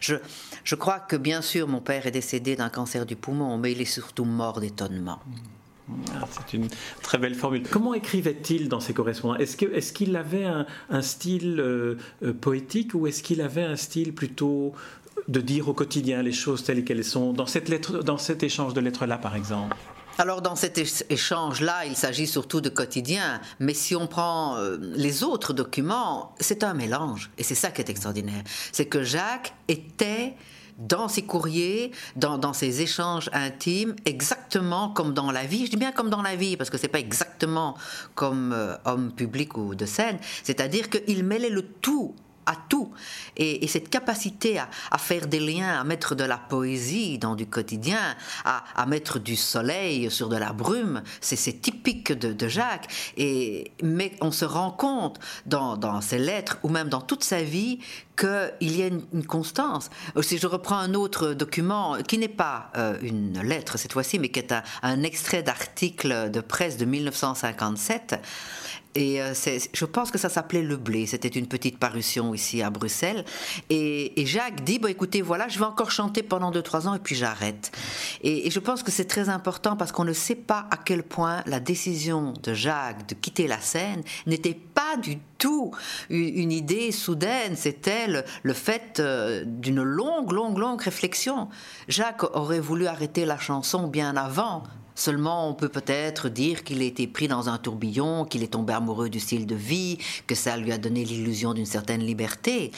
je, 0.00 0.16
je 0.64 0.74
crois 0.74 1.00
que 1.00 1.16
bien 1.16 1.42
sûr, 1.42 1.68
mon 1.68 1.80
père 1.80 2.06
est 2.06 2.10
décédé 2.10 2.56
d'un 2.56 2.68
cancer 2.68 3.06
du 3.06 3.16
poumon, 3.16 3.58
mais 3.58 3.72
il 3.72 3.80
est 3.80 3.84
surtout 3.84 4.24
mort 4.24 4.60
d'étonnement. 4.60 5.20
Ah, 6.14 6.26
c'est 6.30 6.56
une 6.56 6.68
très 7.02 7.18
belle 7.18 7.34
formule. 7.34 7.62
Comment 7.68 7.94
écrivait-il 7.94 8.68
dans 8.68 8.80
ses 8.80 8.94
correspondances 8.94 9.40
Est-ce 9.40 9.92
qu'il 9.92 10.16
avait 10.16 10.44
un, 10.44 11.02
style 11.02 11.58
euh, 11.60 11.96
euh, 12.22 12.32
poétique 12.32 12.94
ou 12.94 13.06
est-ce 13.06 13.22
qu'il 13.22 13.40
avait 13.40 13.62
un 13.62 13.76
style 13.76 14.14
plutôt 14.14 14.72
de 15.28 15.40
dire 15.40 15.68
au 15.68 15.74
quotidien 15.74 16.22
les 16.22 16.32
choses 16.32 16.64
telles 16.64 16.84
qu'elles 16.84 17.04
sont, 17.04 17.32
dans, 17.32 17.46
cette 17.46 17.68
lettre, 17.68 18.02
dans 18.02 18.18
cet 18.18 18.42
échange 18.42 18.74
de 18.74 18.80
lettres-là, 18.80 19.18
par 19.18 19.36
exemple? 19.36 19.76
Alors 20.18 20.42
dans 20.42 20.56
cet 20.56 20.78
échange-là, 21.08 21.86
il 21.86 21.96
s'agit 21.96 22.26
surtout 22.26 22.60
de 22.60 22.68
quotidien, 22.68 23.40
mais 23.58 23.72
si 23.72 23.96
on 23.96 24.06
prend 24.06 24.56
euh, 24.56 24.76
les 24.80 25.22
autres 25.22 25.54
documents, 25.54 26.34
c'est 26.40 26.62
un 26.62 26.74
mélange. 26.74 27.30
Et 27.38 27.42
c'est 27.42 27.54
ça 27.54 27.70
qui 27.70 27.80
est 27.80 27.88
extraordinaire. 27.88 28.42
C'est 28.70 28.84
que 28.84 29.02
Jacques 29.02 29.54
était 29.68 30.34
dans 30.80 31.08
ses 31.08 31.22
courriers, 31.22 31.92
dans, 32.16 32.52
ses 32.52 32.80
échanges 32.80 33.30
intimes, 33.32 33.94
exactement 34.06 34.88
comme 34.88 35.14
dans 35.14 35.30
la 35.30 35.44
vie. 35.44 35.66
Je 35.66 35.70
dis 35.70 35.76
bien 35.76 35.92
comme 35.92 36.10
dans 36.10 36.22
la 36.22 36.36
vie, 36.36 36.56
parce 36.56 36.70
que 36.70 36.78
c'est 36.78 36.88
pas 36.88 36.98
exactement 36.98 37.76
comme 38.14 38.52
euh, 38.52 38.76
homme 38.84 39.12
public 39.12 39.56
ou 39.56 39.74
de 39.74 39.86
scène. 39.86 40.18
C'est-à-dire 40.42 40.90
qu'il 40.90 41.24
mêlait 41.24 41.50
le 41.50 41.62
tout 41.62 42.14
à 42.46 42.56
tout. 42.68 42.90
Et, 43.36 43.66
cette 43.68 43.88
capacité 43.88 44.58
à, 44.58 44.98
faire 44.98 45.26
des 45.26 45.40
liens, 45.40 45.80
à 45.80 45.84
mettre 45.84 46.14
de 46.14 46.24
la 46.24 46.38
poésie 46.38 47.18
dans 47.18 47.36
du 47.36 47.46
quotidien, 47.46 48.16
à, 48.44 48.86
mettre 48.86 49.18
du 49.18 49.36
soleil 49.36 50.10
sur 50.10 50.28
de 50.28 50.36
la 50.36 50.52
brume, 50.52 51.02
c'est 51.20 51.60
typique 51.60 52.12
de, 52.12 52.48
Jacques. 52.48 52.88
Et, 53.16 53.70
mais 53.82 54.12
on 54.20 54.32
se 54.32 54.44
rend 54.44 54.70
compte 54.70 55.20
dans, 55.46 56.00
ses 56.00 56.18
lettres 56.18 56.58
ou 56.62 56.68
même 56.68 56.88
dans 56.88 57.00
toute 57.00 57.22
sa 57.22 57.42
vie 57.42 57.78
qu'il 58.16 58.76
y 58.76 58.82
a 58.82 58.86
une, 58.86 59.24
constance. 59.26 59.90
Si 60.22 60.38
je 60.38 60.46
reprends 60.46 60.78
un 60.78 60.94
autre 60.94 61.32
document 61.32 61.96
qui 62.02 62.18
n'est 62.18 62.28
pas 62.28 62.70
euh, 62.76 62.98
une 63.02 63.40
lettre 63.40 63.78
cette 63.78 63.92
fois-ci, 63.92 64.18
mais 64.18 64.28
qui 64.28 64.40
est 64.40 64.54
un 64.82 65.02
extrait 65.02 65.42
d'article 65.42 66.30
de 66.30 66.40
presse 66.40 66.76
de 66.76 66.84
1957, 66.84 68.16
Et 68.94 69.22
euh, 69.22 69.34
je 69.72 69.84
pense 69.84 70.10
que 70.10 70.18
ça 70.18 70.28
s'appelait 70.28 70.62
Le 70.62 70.76
Blé. 70.76 71.06
C'était 71.06 71.28
une 71.28 71.46
petite 71.46 71.78
parution 71.78 72.34
ici 72.34 72.60
à 72.62 72.70
Bruxelles. 72.70 73.24
Et, 73.68 74.12
Jacques 74.26 74.64
dit, 74.64 74.78
bon 74.78 74.88
écoutez, 74.88 75.22
voilà, 75.22 75.48
je 75.48 75.58
vais 75.58 75.64
encore 75.64 75.90
chanter 75.90 76.22
pendant 76.22 76.50
2-3 76.50 76.88
ans 76.88 76.94
et 76.94 76.98
puis 76.98 77.14
j'arrête. 77.14 77.70
Et, 78.22 78.50
je 78.50 78.58
pense 78.58 78.82
que 78.82 78.90
c'est 78.90 79.04
très 79.04 79.28
important 79.28 79.76
parce 79.76 79.92
qu'on 79.92 80.04
ne 80.04 80.12
sait 80.12 80.34
pas 80.34 80.66
à 80.70 80.76
quel 80.76 81.02
point 81.02 81.42
la 81.46 81.60
décision 81.60 82.34
de 82.42 82.52
Jacques 82.52 83.08
de 83.08 83.14
quitter 83.14 83.46
la 83.46 83.60
scène 83.60 84.02
n'était 84.26 84.54
pas 84.54 84.96
du 84.96 85.18
tout 85.38 85.70
une 86.10 86.52
idée 86.52 86.90
soudaine. 86.90 87.56
C'était 87.56 88.08
le, 88.08 88.24
le 88.42 88.52
fait 88.52 88.98
euh, 88.98 89.44
d'une 89.46 89.82
longue, 89.82 90.32
longue, 90.32 90.58
longue 90.58 90.80
réflexion. 90.80 91.48
Jacques 91.88 92.24
aurait 92.34 92.60
voulu 92.60 92.86
arrêter 92.86 93.24
la 93.24 93.38
chanson 93.38 93.86
bien 93.86 94.16
avant 94.16 94.64
Seulement, 95.00 95.48
on 95.48 95.54
peut 95.54 95.70
peut-être 95.70 96.28
dire 96.28 96.62
qu'il 96.62 96.82
a 96.82 96.84
été 96.84 97.06
pris 97.06 97.26
dans 97.26 97.48
un 97.48 97.56
tourbillon, 97.56 98.26
qu'il 98.26 98.42
est 98.42 98.52
tombé 98.52 98.74
amoureux 98.74 99.08
du 99.08 99.18
style 99.18 99.46
de 99.46 99.54
vie, 99.54 99.96
que 100.26 100.34
ça 100.34 100.58
lui 100.58 100.72
a 100.72 100.76
donné 100.76 101.06
l'illusion 101.06 101.54
d'une 101.54 101.64
certaine 101.64 102.02
liberté. 102.02 102.70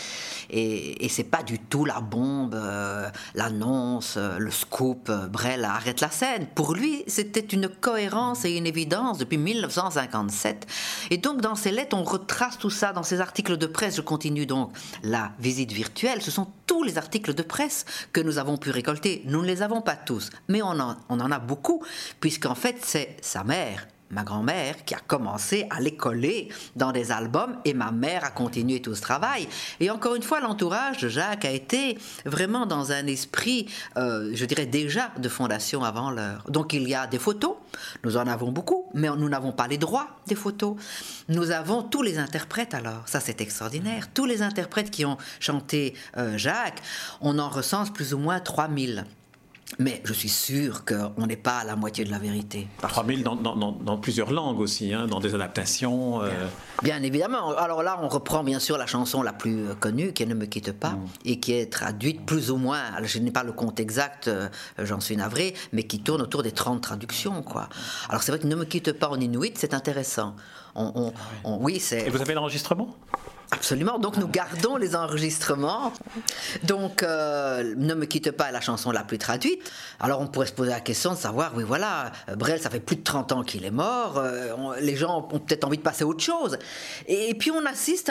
Et, 0.49 1.05
et 1.05 1.09
c'est 1.09 1.25
pas 1.25 1.43
du 1.43 1.59
tout 1.59 1.85
la 1.85 2.01
bombe, 2.01 2.55
euh, 2.55 3.11
l'annonce, 3.35 4.15
euh, 4.19 4.39
le 4.39 4.53
scoop, 4.53 5.09
euh, 5.09 5.27
Brel 5.27 5.65
arrête 5.65 6.01
la 6.01 6.13
scène. 6.13 6.47
Pour 6.55 6.75
lui, 6.75 7.03
c'était 7.09 7.41
une 7.41 7.69
cohérence 7.69 8.45
et 8.45 8.57
une 8.57 8.69
évidence 8.69 9.19
depuis 9.19 9.39
1957. 9.39 10.69
Et 11.11 11.17
donc, 11.17 11.41
dans 11.41 11.57
ses 11.57 11.73
lettres, 11.73 11.97
on 11.97 12.05
retrace 12.05 12.57
tout 12.57 12.71
ça 12.71 12.93
dans 12.93 13.03
ses 13.03 13.21
articles 13.21 13.57
de 13.57 13.67
presse. 13.67 13.97
Je 13.97 14.01
continue 14.01 14.47
donc 14.47 14.71
la 15.03 15.33
visite 15.41 15.73
virtuelle. 15.73 16.23
Ce 16.23 16.31
sont 16.31 16.47
tous 16.69 16.85
les 16.85 16.99
articles 16.99 17.35
de 17.35 17.43
presse 17.43 17.85
que 18.13 18.21
nous 18.21 18.39
avons 18.39 18.59
pu 18.59 18.71
récolter. 18.71 19.23
Nous 19.25 19.43
ne 19.43 19.47
les 19.49 19.63
avons 19.63 19.81
pas 19.81 19.97
tous, 19.97 20.31
mais 20.47 20.63
on 20.63 20.69
en 20.69 21.31
a 21.33 21.39
beaucoup 21.41 21.83
puisqu'en 22.21 22.55
fait 22.55 22.77
c'est 22.83 23.17
sa 23.21 23.45
mère 23.45 23.87
ma 24.13 24.23
grand-mère 24.23 24.85
qui 24.85 24.95
a 24.95 24.99
commencé 24.99 25.67
à 25.71 25.81
les 25.81 25.97
coller 25.97 26.51
dans 26.77 26.93
des 26.93 27.11
albums 27.11 27.57
et 27.65 27.75
ma 27.75 27.91
mère 27.91 28.25
a 28.25 28.31
continué 28.31 28.81
tout 28.81 28.95
ce 28.95 29.01
travail. 29.01 29.49
Et 29.81 29.91
encore 29.91 30.15
une 30.15 30.23
fois, 30.23 30.41
l'entourage 30.41 30.99
de 30.99 31.09
Jacques 31.09 31.47
a 31.47 31.51
été 31.51 31.99
vraiment 32.27 32.67
dans 32.67 32.93
un 32.93 33.07
esprit, 33.07 33.67
euh, 33.97 34.31
je 34.35 34.45
dirais 34.45 34.67
déjà, 34.67 35.11
de 35.19 35.29
fondation 35.29 35.83
avant 35.83 36.11
l'heure. 36.11 36.45
Donc 36.49 36.75
il 36.75 36.87
y 36.89 36.95
a 36.95 37.07
des 37.07 37.19
photos, 37.19 37.57
nous 38.05 38.17
en 38.19 38.27
avons 38.27 38.53
beaucoup, 38.53 38.91
mais 38.95 39.09
nous 39.09 39.29
n'avons 39.29 39.53
pas 39.53 39.67
les 39.67 39.79
droits 39.79 40.09
des 40.27 40.35
photos. 40.35 40.77
Nous 41.29 41.51
avons 41.51 41.83
tous 41.83 42.03
les 42.03 42.19
interprètes 42.19 42.75
alors, 42.75 43.09
ça 43.09 43.19
c'est 43.19 43.41
extraordinaire, 43.41 44.09
tous 44.13 44.27
les 44.27 44.43
interprètes 44.43 44.91
qui 44.91 45.07
ont 45.07 45.17
chanté 45.41 45.95
euh, 46.19 46.37
Jacques, 46.37 46.83
on 47.23 47.39
en 47.39 47.49
recense 47.49 47.91
plus 47.91 48.13
ou 48.13 48.19
moins 48.19 48.41
3000. 48.41 49.07
Mais 49.79 50.01
je 50.05 50.13
suis 50.13 50.29
sûr 50.29 50.85
qu'on 50.85 51.27
n'est 51.27 51.37
pas 51.37 51.59
à 51.59 51.65
la 51.65 51.77
moitié 51.77 52.05
de 52.05 52.11
la 52.11 52.19
vérité. 52.19 52.69
3000 52.83 53.23
dans, 53.23 53.37
dans, 53.37 53.73
dans, 53.73 53.97
plusieurs 53.99 54.31
langues 54.31 54.61
aussi, 54.61 54.93
hein, 54.93 55.07
dans 55.07 55.21
des 55.21 55.35
adaptations. 55.35 56.23
Euh. 56.23 56.31
Bien, 56.83 57.03
évidemment. 57.03 57.57
Alors 57.57 57.83
là, 57.83 57.99
on 58.03 58.09
reprend 58.09 58.45
bien 58.45 58.59
sûr 58.59 58.77
la 58.77 58.87
chanson 58.87 59.23
la 59.23 59.33
plus 59.33 59.69
euh, 59.69 59.75
connue, 59.75 60.13
qui 60.13 60.23
est 60.23 60.27
Ne 60.27 60.35
me 60.35 60.47
quitte 60.47 60.73
pas, 60.73 60.91
mm. 60.91 61.07
et 61.25 61.41
qui 61.41 61.53
est 61.53 61.73
traduite 61.73 62.25
plus 62.27 62.51
ou 62.51 62.57
moins, 62.57 62.83
je 63.03 63.19
n'ai 63.19 63.31
pas 63.31 63.45
le 63.45 63.53
compte 63.53 63.81
exact, 63.81 64.29
euh, 64.29 64.49
j'en 64.79 65.01
suis 65.01 65.17
navré, 65.17 65.55
mais 65.73 65.85
qui 65.85 66.01
tourne 66.01 66.23
autour 66.23 66.43
des 66.43 66.53
30 66.53 66.81
traductions. 66.83 67.43
Quoi. 67.43 67.69
Alors 68.09 68.23
c'est 68.23 68.33
vrai 68.33 68.39
que 68.39 68.47
Ne 68.47 68.57
me 68.57 68.65
quitte 68.65 68.93
pas 68.93 69.09
en 69.09 69.21
inuit, 69.21 69.55
c'est 69.57 69.75
intéressant. 69.75 70.35
On, 70.75 71.13
ah 71.45 71.49
oui, 71.61 71.81
c'est... 71.81 72.07
Et 72.07 72.11
vous 72.11 72.21
avez 72.23 72.35
l'enregistrement? 72.35 72.97
Absolument. 73.55 73.99
Donc 73.99 74.17
nous 74.17 74.29
gardons 74.29 74.79
les 74.79 74.97
enregistrements. 74.97 75.93
Donc 76.65 77.03
euh, 77.03 77.75
ne 77.77 77.93
me 77.93 78.07
quitte 78.07 78.31
pas 78.31 78.51
la 78.51 78.63
chanson 78.63 78.91
la 78.91 79.05
plus 79.05 79.19
traduite. 79.19 79.71
Alors 80.01 80.23
on 80.23 80.27
pourrait 80.27 80.47
se 80.47 80.55
poser 80.55 80.71
la 80.71 80.81
question 80.81 81.13
de 81.13 81.19
savoir, 81.19 81.53
oui 81.55 81.63
voilà, 81.63 82.13
Brel, 82.35 82.63
ça 82.63 82.71
fait 82.71 82.81
plus 82.81 82.97
de 82.97 83.03
30 83.03 83.33
ans 83.33 83.43
qu'il 83.43 83.67
est 83.67 83.71
mort. 83.71 84.17
Euh, 84.17 84.55
les 84.81 84.97
gens 84.97 85.29
ont 85.31 85.39
peut-être 85.39 85.65
envie 85.65 85.77
de 85.77 85.83
passer 85.83 86.05
à 86.05 86.07
autre 86.07 86.25
chose. 86.25 86.57
Et, 87.07 87.35
puis 87.35 87.51
on 87.51 87.65
assiste 87.67 88.11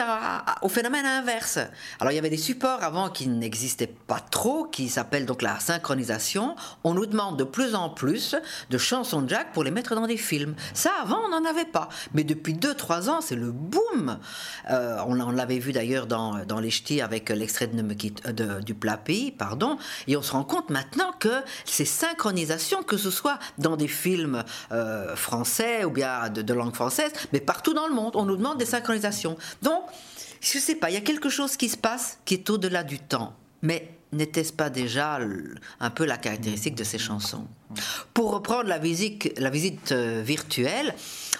au 0.62 0.68
phénomène 0.68 1.06
inverse. 1.06 1.58
Alors 1.98 2.12
il 2.12 2.14
y 2.14 2.20
avait 2.20 2.30
des 2.30 2.36
supports 2.36 2.84
avant 2.84 3.10
qui 3.10 3.26
n'existaient 3.26 3.92
pas 4.06 4.20
trop, 4.20 4.66
qui 4.66 4.88
s'appellent 4.88 5.26
donc 5.26 5.42
la 5.42 5.58
synchronisation. 5.58 6.54
On 6.84 6.94
nous 6.94 7.06
demande 7.06 7.36
de 7.36 7.44
plus 7.44 7.74
en 7.74 7.90
plus 7.90 8.36
de 8.70 8.78
chansons 8.78 9.22
de 9.22 9.28
Jack 9.28 9.52
pour 9.52 9.64
les 9.64 9.72
mettre 9.72 9.96
dans 9.96 10.06
des 10.06 10.16
films. 10.16 10.54
Ça 10.72 10.92
avant 11.02 11.18
on 11.26 11.30
n'en 11.30 11.44
avait 11.44 11.64
pas. 11.64 11.88
Mais 12.14 12.22
depuis 12.22 12.54
2-3 12.54 13.10
ans 13.10 13.20
c'est 13.20 13.34
le 13.34 13.50
boom. 13.50 14.18
Euh, 14.70 14.98
on, 15.08 15.31
on 15.32 15.36
l'avait 15.36 15.58
vu 15.58 15.72
d'ailleurs 15.72 16.06
dans, 16.06 16.44
dans 16.44 16.60
les 16.60 16.70
ch'tis 16.70 17.00
avec 17.00 17.30
l'extrait 17.30 17.66
de, 17.66 18.60
du 18.60 18.74
plat 18.74 18.96
pays, 18.96 19.32
pardon, 19.32 19.78
et 20.06 20.16
on 20.16 20.22
se 20.22 20.32
rend 20.32 20.44
compte 20.44 20.70
maintenant 20.70 21.12
que 21.18 21.42
ces 21.64 21.84
synchronisations, 21.84 22.82
que 22.82 22.96
ce 22.96 23.10
soit 23.10 23.38
dans 23.58 23.76
des 23.76 23.88
films 23.88 24.44
euh, 24.72 25.16
français 25.16 25.84
ou 25.84 25.90
bien 25.90 26.28
de, 26.28 26.52
langue 26.52 26.74
française, 26.74 27.12
mais 27.32 27.40
partout 27.40 27.72
dans 27.72 27.86
le 27.86 27.94
monde, 27.94 28.14
on 28.14 28.24
nous 28.24 28.36
demande 28.36 28.58
des 28.58 28.66
synchronisations. 28.66 29.36
Donc, 29.62 29.82
je 30.40 30.58
ne 30.58 30.62
sais 30.62 30.74
pas, 30.74 30.90
il 30.90 30.94
y 30.94 30.98
a 30.98 31.02
quelque 31.02 31.30
chose 31.30 31.56
qui 31.56 31.68
se 31.68 31.76
passe 31.76 32.18
qui 32.24 32.34
est 32.34 32.50
au-delà 32.50 32.82
du 32.84 32.98
temps. 32.98 33.34
Mais 33.62 33.96
n'était-ce 34.12 34.52
pas 34.52 34.70
déjà 34.70 35.18
un 35.80 35.90
peu 35.90 36.04
la 36.04 36.16
caractéristique 36.16 36.74
de 36.74 36.84
ces 36.84 36.98
chansons 36.98 37.46
Pour 38.14 38.32
reprendre 38.32 38.68
la 38.68 38.78
visite, 38.78 39.32
la 39.38 39.50
visite 39.50 39.92
euh, 39.92 40.22
virtuelle, 40.24 40.94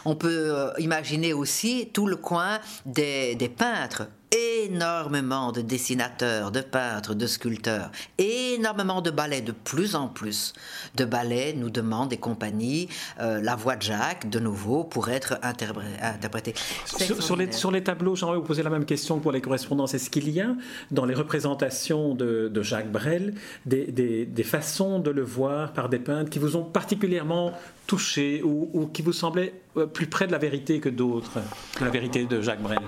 on 0.05 0.17
peut 0.17 0.55
euh, 0.57 0.73
imaginer 0.79 1.33
aussi 1.33 1.91
tout 1.93 2.07
le 2.07 2.17
coin 2.17 2.59
des, 2.87 3.35
des 3.35 3.49
peintres 3.49 4.09
énormément 4.33 5.53
de 5.53 5.61
dessinateurs, 5.61 6.51
de 6.51 6.61
peintres, 6.61 7.15
de 7.15 7.27
sculpteurs, 7.27 7.91
énormément 8.19 9.03
de 9.03 9.11
ballets, 9.11 9.43
de 9.43 9.53
plus 9.53 9.95
en 9.95 10.09
plus 10.09 10.55
de 10.95 11.05
ballets 11.05 11.55
nous 11.57 11.71
demandent 11.71 12.09
des 12.09 12.17
compagnies 12.17 12.89
euh, 13.21 13.41
la 13.43 13.57
voix 13.57 13.77
de 13.77 13.83
Jacques, 13.83 14.29
de 14.31 14.39
nouveau, 14.39 14.85
pour 14.85 15.11
être 15.11 15.39
interprétée. 15.43 16.55
Sur, 16.87 17.37
les, 17.37 17.53
sur, 17.53 17.71
les, 17.71 17.83
tableaux, 17.83 18.17
j'aimerais 18.17 18.37
vous 18.37 18.43
poser 18.43 18.63
la 18.63 18.71
même 18.71 18.85
question 18.85 19.19
pour 19.19 19.33
les 19.33 19.41
correspondances. 19.41 19.95
Est-ce 19.95 20.11
qu'il 20.11 20.31
y 20.31 20.41
a 20.41 20.55
dans 20.91 21.05
les 21.05 21.15
représentations 21.15 22.15
de, 22.15 22.51
Jacques 22.63 22.93
Brel 22.93 23.35
des, 23.67 23.85
des, 24.27 24.43
façons 24.45 24.99
de 24.99 25.11
le 25.11 25.23
voir 25.23 25.73
par 25.73 25.89
des 25.89 25.99
peintres 25.99 26.31
qui 26.31 26.39
vous 26.39 26.57
ont 26.57 26.65
particulièrement 26.65 27.53
touché 27.87 28.43
ou, 28.45 28.71
ou 28.73 28.87
qui 28.87 29.03
vous 29.03 29.13
semblaient 29.13 29.55
euh, 29.77 29.87
plus 29.87 30.07
près 30.07 30.27
de 30.27 30.33
la 30.33 30.39
vérité 30.39 30.81
que 30.81 30.89
d'autres, 30.89 31.41
de 31.81 31.85
la 31.85 31.91
vérité 31.91 32.25
de 32.25 32.41
Jacques 32.41 32.63
Brel? 32.63 32.79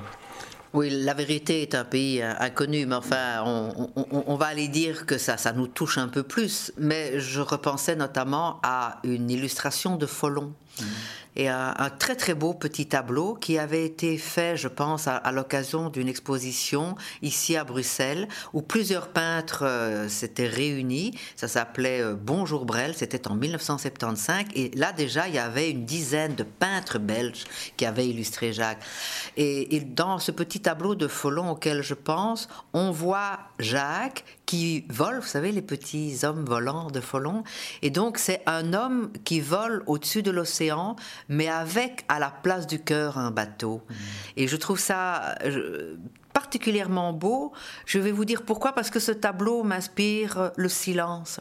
Oui, 0.75 0.90
la 0.90 1.14
vérité 1.14 1.62
est 1.62 1.75
un 1.76 1.85
pays 1.85 2.21
euh, 2.21 2.35
inconnu, 2.40 2.85
mais 2.85 2.97
enfin, 2.97 3.45
on, 3.45 4.35
va 4.35 4.47
aller 4.47 4.66
dire 4.66 5.07
que 5.07 5.19
ça, 5.19 5.37
nous 5.52 5.69
touche 5.69 5.99
un 5.99 6.09
peu 6.09 6.25
plus. 6.25 6.73
Mais 6.76 7.21
je 7.21 7.40
repensais 7.40 7.95
notamment 7.95 8.59
à 8.64 8.99
une 9.04 9.31
illustration 9.31 9.97
de 9.97 10.07
Folon. 10.07 10.52
Mmh 10.81 10.85
et 11.36 11.48
un, 11.48 11.74
très 11.98 12.16
très 12.16 12.34
beau 12.34 12.54
petit 12.54 12.86
tableau 12.86 13.34
qui 13.34 13.58
avait 13.58 13.84
été 13.84 14.18
fait, 14.18 14.56
je 14.56 14.68
pense, 14.68 15.08
à, 15.08 15.32
l'occasion 15.32 15.90
d'une 15.90 16.08
exposition 16.08 16.96
ici 17.22 17.56
à 17.56 17.64
Bruxelles 17.64 18.28
où 18.52 18.62
plusieurs 18.62 19.08
peintres 19.08 19.64
euh, 19.64 20.08
s'étaient 20.08 20.48
réunis. 20.48 21.18
Ça 21.36 21.48
s'appelait 21.48 22.00
euh, 22.00 22.14
Bonjour 22.14 22.64
Brel, 22.64 22.94
c'était 22.94 23.28
en 23.28 23.34
1975 23.34 24.44
et 24.54 24.70
là 24.74 24.92
déjà 24.92 25.28
il 25.28 25.34
y 25.34 25.38
avait 25.38 25.70
une 25.70 25.84
dizaine 25.84 26.34
de 26.34 26.44
peintres 26.44 26.98
belges 26.98 27.44
qui 27.76 27.84
avaient 27.84 28.06
illustré 28.06 28.52
Jacques. 28.52 28.82
Et, 29.36 29.76
et 29.76 29.80
dans 29.80 30.18
ce 30.18 30.30
petit 30.30 30.60
tableau 30.60 30.94
de 30.94 31.08
Folon 31.08 31.50
auquel 31.50 31.82
je 31.82 31.94
pense, 31.94 32.48
on 32.72 32.90
voit 32.90 33.38
Jacques 33.58 34.24
qui 34.46 34.84
vole, 34.88 35.20
vous 35.20 35.26
savez, 35.26 35.52
les 35.52 35.62
petits 35.62 36.18
hommes 36.24 36.44
volants 36.44 36.90
de 36.90 37.00
Folon. 37.00 37.44
Et 37.82 37.90
donc, 37.90 38.18
c'est 38.18 38.42
un 38.46 38.72
homme 38.72 39.10
qui 39.24 39.40
vole 39.40 39.82
au-dessus 39.86 40.22
de 40.22 40.30
l'océan, 40.30 40.96
mais 41.28 41.48
avec 41.48 42.04
à 42.08 42.18
la 42.18 42.30
place 42.30 42.66
du 42.66 42.78
cœur 42.78 43.18
un 43.18 43.30
bateau. 43.30 43.82
Mmh. 43.88 43.94
Et 44.36 44.48
je 44.48 44.56
trouve 44.56 44.78
ça 44.78 45.36
particulièrement 46.54 47.12
beau. 47.12 47.52
Je 47.84 47.99
vais 47.99 48.12
vous 48.12 48.25
dire 48.25 48.42
pourquoi, 48.42 48.75
parce 48.75 48.88
que 48.88 49.00
ce 49.00 49.11
tableau 49.11 49.64
m'inspire 49.64 50.52
le 50.54 50.68
silence. 50.68 51.40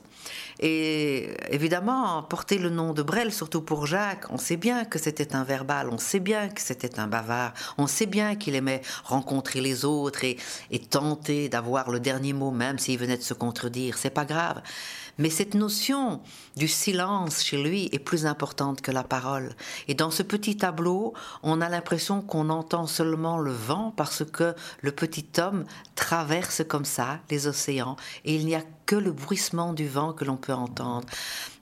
Et 0.59 1.29
évidemment, 1.51 2.23
porter 2.23 2.57
le 2.57 2.71
nom 2.71 2.93
de 2.93 3.03
Brel, 3.03 3.31
surtout 3.31 3.61
pour 3.61 3.85
Jacques, 3.85 4.25
on 4.31 4.39
sait 4.39 4.57
bien 4.57 4.85
que 4.85 4.97
c'était 4.97 5.35
un 5.35 5.43
verbal, 5.43 5.89
on 5.91 5.99
sait 5.99 6.19
bien 6.19 6.49
que 6.49 6.61
c'était 6.61 6.99
un 6.99 7.05
bavard, 7.05 7.53
on 7.77 7.85
sait 7.85 8.07
bien 8.07 8.35
qu'il 8.35 8.55
aimait 8.55 8.81
rencontrer 9.03 9.61
les 9.61 9.85
autres 9.85 10.23
et, 10.23 10.37
et 10.71 10.79
tenter 10.79 11.47
d'avoir 11.47 11.91
le 11.91 11.99
dernier 11.99 12.33
mot, 12.33 12.49
même 12.49 12.79
s'il 12.79 12.97
venait 12.97 13.17
de 13.17 13.21
se 13.21 13.35
contredire. 13.35 13.99
C'est 13.99 14.09
pas 14.09 14.25
grave. 14.25 14.63
Mais 15.17 15.29
cette 15.29 15.53
notion 15.53 16.21
du 16.55 16.67
silence 16.67 17.43
chez 17.43 17.61
lui 17.61 17.89
est 17.91 17.99
plus 17.99 18.25
importante 18.25 18.81
que 18.81 18.91
la 18.91 19.03
parole. 19.03 19.55
Et 19.87 19.93
dans 19.93 20.11
ce 20.11 20.23
petit 20.23 20.57
tableau, 20.57 21.13
on 21.43 21.61
a 21.61 21.69
l'impression 21.69 22.21
qu'on 22.21 22.49
entend 22.49 22.87
seulement 22.87 23.37
le 23.37 23.51
vent 23.51 23.93
parce 23.95 24.23
que 24.25 24.55
le 24.81 24.91
petit 24.91 25.25
homme 25.37 25.65
traverse 25.95 26.63
comme 26.67 26.85
ça 26.85 27.19
les 27.29 27.47
océans 27.47 27.95
et 28.25 28.35
il 28.35 28.45
n'y 28.45 28.55
a 28.55 28.63
que 28.85 28.95
le 28.95 29.11
bruissement 29.11 29.73
du 29.73 29.87
vent 29.87 30.13
que 30.13 30.25
l'on 30.25 30.37
peut 30.37 30.53
entendre. 30.53 31.07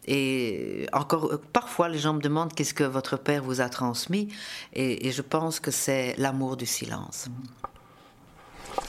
Et 0.08 0.88
encore, 0.94 1.40
parfois, 1.54 1.88
les 1.88 2.00
gens 2.00 2.14
me 2.14 2.22
demandent 2.22 2.54
qu'est-ce 2.54 2.74
que 2.74 2.84
votre 2.84 3.18
père 3.18 3.44
vous 3.44 3.62
a 3.62 3.70
transmis, 3.70 4.30
et, 4.74 5.12
je 5.12 5.22
pense 5.22 5.60
que 5.60 5.70
c'est 5.70 6.16
l'amour 6.18 6.58
du 6.58 6.66
silence. 6.66 7.28
C'est 7.28 7.71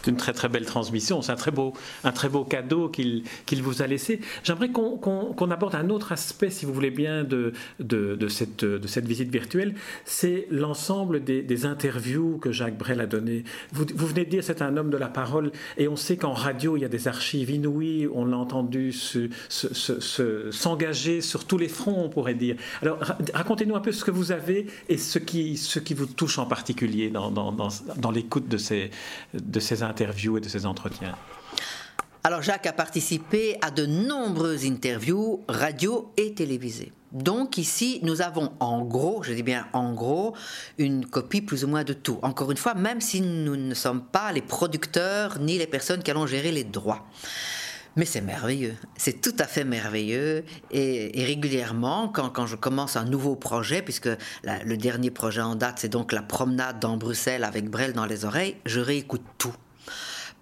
une 0.07 0.17
très 0.17 0.33
très 0.33 0.49
belle 0.49 0.67
transmission, 0.67 1.23
c'est 1.23 1.33
un 1.33 1.37
très 1.37 1.51
beau, 1.51 1.73
un 2.05 2.13
très 2.13 2.29
beau 2.29 2.45
cadeau 2.45 2.89
qu'il 2.89 3.25
qu'il 3.47 3.63
vous 3.63 3.83
a 3.83 3.87
laissé. 3.87 4.21
J'aimerais 4.45 4.71
qu'on 4.71 5.51
aborde 5.51 5.75
un 5.75 5.91
autre 5.91 6.13
aspect, 6.13 6.51
si 6.51 6.67
vous 6.67 6.73
voulez 6.73 6.91
bien, 6.91 7.25
de, 7.25 7.53
de, 7.81 8.17
de 8.17 8.29
cette, 8.29 8.65
de 8.65 8.87
cette 8.87 9.07
visite 9.07 9.31
virtuelle, 9.31 9.75
c'est 10.05 10.47
l'ensemble 10.51 11.23
des, 11.23 11.67
interviews 11.67 12.39
que 12.39 12.51
Jacques 12.51 12.79
Brel 12.79 13.01
a 13.01 13.07
données. 13.07 13.45
Vous, 13.73 13.85
vous 13.95 14.07
venez 14.07 14.25
de 14.25 14.31
dire 14.31 14.43
c'est 14.43 14.63
un 14.63 14.77
homme 14.77 14.91
de 14.91 14.97
la 14.97 15.09
parole, 15.09 15.53
et 15.77 15.87
on 15.87 15.97
sait 15.97 16.17
qu'en 16.17 16.33
radio, 16.33 16.77
il 16.77 16.81
y 16.81 16.85
a 16.85 16.89
des 16.89 17.07
archives 17.07 17.51
inouïes, 17.51 18.09
on 18.13 18.25
l'a 18.25 18.37
entendu 18.37 18.93
s'engager 18.93 21.21
se, 21.21 21.29
sur 21.29 21.45
tous 21.45 21.59
les 21.59 21.69
fronts, 21.69 22.05
on 22.05 22.09
pourrait 22.09 22.35
dire. 22.35 22.57
Alors 22.81 22.99
racontez-nous 23.33 23.77
un 23.77 23.81
peu 23.81 23.93
ce 23.93 24.05
que 24.05 24.11
vous 24.11 24.33
avez 24.33 24.67
et 24.89 24.99
ce 24.99 25.19
qui, 25.19 25.57
ce 25.57 25.79
qui 25.79 25.95
vous 25.95 26.07
touche 26.07 26.39
en 26.39 26.47
particulier 26.47 27.11
dans, 27.11 27.31
dans, 27.31 27.53
dans, 27.53 27.69
dans 27.97 28.11
l'écoute 28.11 28.49
de 28.49 28.57
ces, 28.57 28.91
de 29.35 29.61
ces 29.61 29.72
interviews 29.81 30.03
interviews 30.03 30.37
et 30.37 30.41
de 30.41 30.49
ces 30.49 30.67
entretiens 30.67 31.15
alors 32.25 32.41
Jacques 32.41 32.67
a 32.67 32.73
participé 32.73 33.57
à 33.63 33.73
de 33.73 33.85
nombreuses 33.85 34.65
interviews 34.65 35.43
radio 35.49 36.13
et 36.17 36.35
télévisées. 36.35 36.93
Donc 37.11 37.59
ici, 37.59 37.99
nous 38.05 38.23
avons 38.23 38.53
en 38.61 38.83
gros, 38.83 39.25
je 39.25 39.33
dis 39.33 39.43
bien 39.43 39.67
en 39.73 39.93
gros, 39.93 40.37
une 40.79 41.05
copie 41.05 41.41
plus 41.43 41.65
ou 41.65 41.69
moins 41.69 41.83
de 41.83 41.93
tout. 41.93 42.21
Encore 42.23 42.53
une 42.53 42.57
fois, 42.57 42.75
même 42.75 43.01
si 43.01 43.21
nous 43.23 43.57
ne 43.57 43.75
sommes 43.75 44.03
pas 44.03 44.31
les 44.31 44.41
producteurs 44.41 45.41
ni 45.41 45.59
les 45.59 45.67
personnes 45.67 46.01
qui 46.03 46.13
allons 46.13 46.29
gérer 46.29 46.53
les 46.53 46.63
droits. 46.63 47.09
Mais 47.97 48.05
c'est 48.05 48.23
merveilleux, 48.23 48.77
c'est 48.97 49.21
tout 49.21 49.35
à 49.41 49.45
fait 49.45 49.65
merveilleux. 49.65 50.45
Et, 50.71 51.25
régulièrement, 51.27 52.09
quand, 52.09 52.47
je 52.47 52.57
commence 52.57 52.97
un 52.97 53.05
nouveau 53.05 53.35
projet, 53.35 53.83
puisque 53.83 54.09
le 54.45 54.77
dernier 54.77 55.11
projet 55.11 55.43
en 55.43 55.57
date, 55.57 55.81
c'est 55.81 55.91
donc 55.91 56.13
la 56.13 56.23
promenade 56.23 56.79
dans 56.79 56.97
Bruxelles 56.97 57.45
avec 57.45 57.69
Brel 57.69 57.93
dans 57.93 58.07
les 58.07 58.25
oreilles, 58.25 58.57
je 58.65 58.79
réécoute 58.79 59.23
tout 59.39 59.53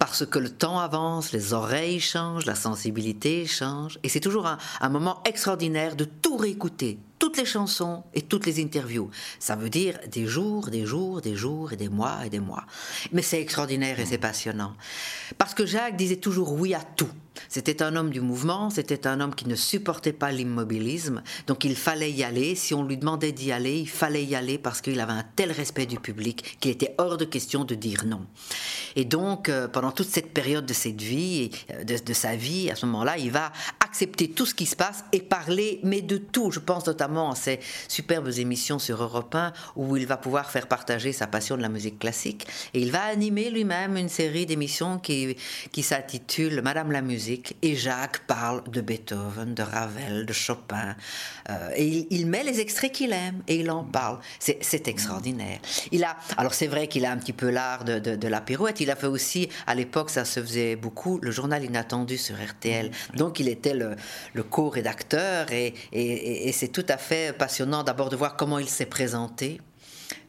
parce 0.00 0.24
que 0.24 0.38
le 0.38 0.48
temps 0.48 0.80
avance, 0.80 1.30
les 1.30 1.52
oreilles 1.52 2.00
changent, 2.00 2.46
la 2.46 2.54
sensibilité 2.54 3.46
change, 3.46 3.98
et 4.02 4.08
c'est 4.08 4.18
toujours 4.18 4.46
un, 4.46 4.88
moment 4.88 5.22
extraordinaire 5.26 5.94
de 5.94 6.04
tout 6.04 6.38
réécouter, 6.38 6.98
toutes 7.18 7.36
les 7.36 7.44
chansons 7.44 8.02
et 8.14 8.22
toutes 8.22 8.46
les 8.46 8.62
interviews. 8.62 9.10
Ça 9.38 9.56
veut 9.56 9.68
dire 9.68 9.98
des 10.10 10.26
jours, 10.26 10.70
des 10.70 10.86
jours, 10.86 11.20
des 11.20 11.36
jours 11.36 11.74
et 11.74 11.76
des 11.76 11.90
mois 11.90 12.24
et 12.24 12.30
des 12.30 12.40
mois. 12.40 12.64
Mais 13.12 13.20
c'est 13.20 13.42
extraordinaire 13.42 14.00
et 14.00 14.06
c'est 14.06 14.16
passionnant. 14.16 14.72
Parce 15.36 15.52
que 15.52 15.66
Jacques 15.66 15.96
disait 15.96 16.16
toujours 16.16 16.54
oui 16.54 16.72
à 16.74 16.80
tout. 16.80 17.10
C'était 17.48 17.82
un 17.82 17.96
homme 17.96 18.10
du 18.10 18.20
mouvement, 18.20 18.70
c'était 18.70 19.06
un 19.06 19.20
homme 19.20 19.34
qui 19.34 19.48
ne 19.48 19.54
supportait 19.54 20.12
pas 20.12 20.32
l'immobilisme, 20.32 21.22
donc 21.46 21.64
il 21.64 21.76
fallait 21.76 22.12
y 22.12 22.24
aller. 22.24 22.54
Si 22.54 22.74
on 22.74 22.84
lui 22.84 22.96
demandait 22.96 23.32
d'y 23.32 23.52
aller, 23.52 23.78
il 23.78 23.88
fallait 23.88 24.24
y 24.24 24.34
aller 24.34 24.58
parce 24.58 24.80
qu'il 24.80 25.00
avait 25.00 25.12
un 25.12 25.24
tel 25.36 25.52
respect 25.52 25.86
du 25.86 25.98
public 25.98 26.58
qu'il 26.60 26.70
était 26.70 26.94
hors 26.98 27.16
de 27.16 27.24
question 27.24 27.64
de 27.64 27.74
dire 27.74 28.04
non. 28.06 28.26
Et 28.96 29.04
donc, 29.04 29.48
euh, 29.48 29.68
pendant 29.68 29.92
toute 29.92 30.08
cette 30.08 30.32
période 30.32 30.66
de 30.66 30.72
cette 30.72 31.00
vie, 31.00 31.50
euh, 31.70 31.84
de, 31.84 31.96
de 31.98 32.12
sa 32.12 32.36
vie, 32.36 32.70
à 32.70 32.76
ce 32.76 32.86
moment-là, 32.86 33.18
il 33.18 33.30
va 33.30 33.52
accepter 33.90 34.30
tout 34.30 34.46
ce 34.46 34.54
qui 34.54 34.66
se 34.66 34.76
passe 34.76 35.04
et 35.10 35.20
parler, 35.20 35.80
mais 35.82 36.00
de 36.00 36.16
tout. 36.16 36.52
Je 36.52 36.60
pense 36.60 36.86
notamment 36.86 37.32
à 37.32 37.34
ces 37.34 37.58
superbes 37.88 38.30
émissions 38.38 38.78
sur 38.78 39.02
Europe 39.02 39.34
1 39.34 39.52
où 39.74 39.96
il 39.96 40.06
va 40.06 40.16
pouvoir 40.16 40.48
faire 40.48 40.68
partager 40.68 41.12
sa 41.12 41.26
passion 41.26 41.56
de 41.56 41.62
la 41.62 41.68
musique 41.68 41.98
classique. 41.98 42.46
Et 42.72 42.80
il 42.80 42.92
va 42.92 43.02
animer 43.02 43.50
lui-même 43.50 43.96
une 43.96 44.08
série 44.08 44.46
d'émissions 44.46 45.00
qui, 45.00 45.36
qui 45.72 45.82
s'intitule 45.82 46.62
Madame 46.62 46.92
la 46.92 47.02
musique. 47.02 47.56
Et 47.62 47.74
Jacques 47.74 48.20
parle 48.28 48.62
de 48.70 48.80
Beethoven, 48.80 49.54
de 49.54 49.62
Ravel, 49.62 50.24
de 50.24 50.32
Chopin. 50.32 50.94
Euh, 51.48 51.70
et 51.74 52.06
il, 52.10 52.28
met 52.28 52.44
les 52.44 52.60
extraits 52.60 52.92
qu'il 52.92 53.12
aime 53.12 53.42
et 53.48 53.56
il 53.56 53.72
en 53.72 53.82
parle. 53.82 54.20
C'est 54.38 54.86
extraordinaire. 54.86 55.58
Il 55.90 56.04
a, 56.04 56.16
alors 56.36 56.54
c'est 56.54 56.68
vrai 56.68 56.86
qu'il 56.86 57.04
a 57.04 57.10
un 57.10 57.16
petit 57.16 57.32
peu 57.32 57.50
l'art 57.50 57.84
de, 57.84 57.98
de, 57.98 58.14
de 58.14 58.28
la 58.28 58.40
pirouette. 58.40 58.80
Il 58.80 58.90
a 58.92 58.94
fait 58.94 59.08
aussi, 59.08 59.48
à 59.66 59.74
l'époque, 59.74 60.10
ça 60.10 60.24
se 60.24 60.38
faisait 60.40 60.76
beaucoup, 60.76 61.18
le 61.20 61.32
journal 61.32 61.64
inattendu 61.64 62.18
sur 62.18 62.36
RTL. 62.36 62.92
Donc 63.16 63.40
il 63.40 63.48
était 63.48 63.79
le, 64.34 64.42
co-rédacteur 64.42 65.52
et, 65.52 66.52
c'est 66.52 66.68
tout 66.68 66.86
à 66.88 66.96
fait 66.96 67.36
passionnant 67.36 67.82
d'abord 67.82 68.08
de 68.08 68.16
voir 68.16 68.36
comment 68.36 68.58
il 68.58 68.68
s'est 68.68 68.86
présenté 68.86 69.60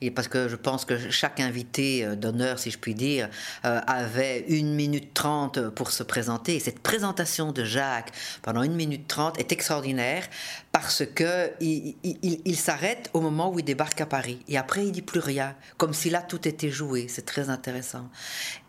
et 0.02 0.12
parce 0.12 0.28
que 0.28 0.48
je 0.48 0.56
pense 0.56 0.86
que 0.86 1.10
chaque 1.12 1.40
invité 1.40 2.04
euh, 2.04 2.16
d'honneur, 2.16 2.60
si 2.60 2.72
je 2.72 2.78
puis 2.78 2.96
dire, 2.96 3.30
euh, 3.66 3.80
avait 3.86 4.46
une 4.48 4.74
minute 4.74 5.14
trente 5.14 5.70
pour 5.70 5.92
se 5.92 6.04
présenter. 6.04 6.56
Et 6.56 6.60
cette 6.60 6.80
présentation 6.80 7.52
de 7.52 7.64
Jacques 7.64 8.12
pendant 8.42 8.64
une 8.64 8.76
minute 8.76 9.08
trente 9.08 9.40
est 9.40 9.52
extraordinaire 9.52 10.24
parce 10.72 11.04
que 11.06 11.52
il, 11.60 12.56
s'arrête 12.56 13.10
au 13.14 13.22
moment 13.22 13.52
où 13.52 13.60
il 13.60 13.66
débarque 13.66 14.00
à 14.02 14.06
Paris. 14.06 14.40
Et 14.48 14.58
après, 14.58 14.86
il 14.86 14.92
dit 14.92 15.02
plus 15.02 15.20
rien, 15.20 15.56
comme 15.78 15.94
si 15.94 16.10
là 16.10 16.22
tout 16.22 16.48
était 16.48 16.70
joué. 16.70 17.08
C'est 17.10 17.26
très 17.26 17.50
intéressant. 17.50 18.10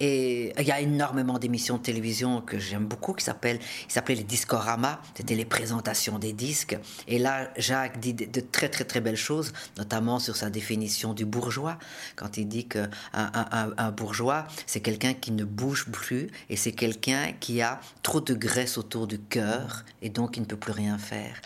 Et 0.01 0.53
il 0.59 0.67
y 0.67 0.73
a 0.73 0.81
énormément 0.81 1.39
d'émissions 1.39 1.77
de 1.77 1.83
télévision 1.83 2.41
que 2.41 2.59
j'aime 2.59 2.87
beaucoup 2.87 3.13
qui 3.13 3.25
s'appellent, 3.25 3.61
il 3.89 3.93
s'appelait 3.93 4.17
les 4.17 4.25
Discorama. 4.25 5.01
C'était 5.15 5.37
les 5.37 5.45
présentations 5.45 6.19
des 6.19 6.33
disques. 6.33 6.77
Et 7.07 7.19
là, 7.19 7.51
Jacques 7.57 8.01
dit 8.01 8.15
de 8.15 8.41
très 8.41 8.69
très 8.69 8.85
très 8.85 9.01
belles 9.01 9.17
choses, 9.17 9.53
notamment 9.79 10.19
sur 10.19 10.37
sa 10.37 10.51
définition 10.51 11.15
du 11.15 11.22
bourgeois, 11.25 11.79
quand 12.17 12.37
il 12.37 12.49
dit 12.49 12.67
qu'un 12.67 12.89
un, 13.13 13.91
bourgeois, 13.91 14.47
c'est 14.67 14.81
quelqu'un 14.81 15.15
qui 15.15 15.33
ne 15.33 15.45
bouge 15.45 15.87
plus 15.91 16.29
et 16.49 16.57
c'est 16.57 16.73
quelqu'un 16.73 17.33
qui 17.39 17.63
a 17.63 17.81
trop 18.03 18.21
de 18.21 18.35
graisse 18.35 18.79
autour 18.79 19.07
du 19.07 19.19
cœur 19.19 19.85
et 20.01 20.09
donc 20.09 20.37
il 20.37 20.41
ne 20.41 20.47
peut 20.47 20.57
plus 20.57 20.73
rien 20.73 20.99
faire. 20.99 21.41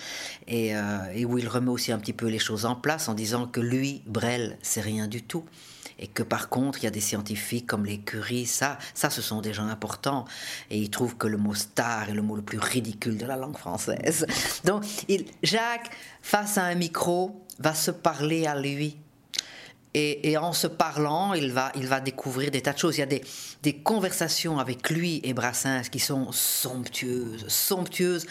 Et, 0.47 0.77
euh, 0.77 0.99
et 1.15 1.25
où 1.25 1.39
il 1.39 1.49
remet 1.49 1.71
aussi 1.71 1.93
un 1.93 1.99
petit 1.99 2.13
peu 2.13 2.27
les 2.27 2.39
choses 2.39 2.67
en 2.67 2.77
place 2.77 3.09
en 3.09 3.15
disant 3.15 3.47
que 3.47 3.61
lui, 3.61 4.03
Brel, 4.07 4.59
c'est 4.63 4.81
rien 4.81 5.09
du 5.09 5.23
tout 5.23 5.45
et 5.99 6.07
que 6.07 6.23
par 6.23 6.49
contre 6.49 6.81
il 6.81 6.85
y 6.85 6.87
a 6.87 6.91
des 6.91 7.01
scientifiques 7.01 7.67
comme 7.67 7.85
les 7.85 7.99
Curie, 7.99 8.47
ça, 8.47 8.79
ça 8.95 9.11
ce 9.11 9.23
sont 9.23 9.41
des 9.41 9.53
gens 9.53 9.67
importants 9.69 10.25
et 10.71 10.79
il 10.79 10.91
trouve 10.91 11.17
que 11.17 11.27
le 11.27 11.39
mot 11.39 11.55
star 11.55 12.09
est 12.09 12.15
le 12.15 12.23
mot 12.23 12.37
le 12.37 12.43
plus 12.43 12.59
ridicule 12.59 13.17
de 13.17 13.27
la 13.27 13.37
langue 13.37 13.57
française. 13.57 14.27
Donc 14.65 14.85
il, 15.09 15.27
Jacques, 15.43 15.91
face 16.23 16.59
à 16.59 16.65
un 16.65 16.75
micro, 16.75 17.45
va 17.59 17.75
se 17.75 17.91
parler 17.91 18.47
à 18.47 18.59
lui 18.59 18.99
et, 19.97 20.37
en 20.37 20.53
se 20.53 20.67
parlant, 20.67 21.33
il 21.33 21.53
va, 21.53 21.73
il 21.75 21.87
va 21.87 22.01
découvrir 22.01 22.51
des 22.51 22.61
tas 22.61 22.75
de 22.75 22.79
choses. 22.79 22.97
Il 22.99 23.01
y 23.01 23.03
a 23.03 23.07
des, 23.07 23.23
des 23.63 23.77
conversations 23.77 24.59
avec 24.59 24.91
lui 24.91 25.21
et 25.25 25.33
Brassens 25.33 25.89
qui 25.91 26.01
sont 26.01 26.33
somptueuses, 26.33 27.47
somptueuses 27.49 28.27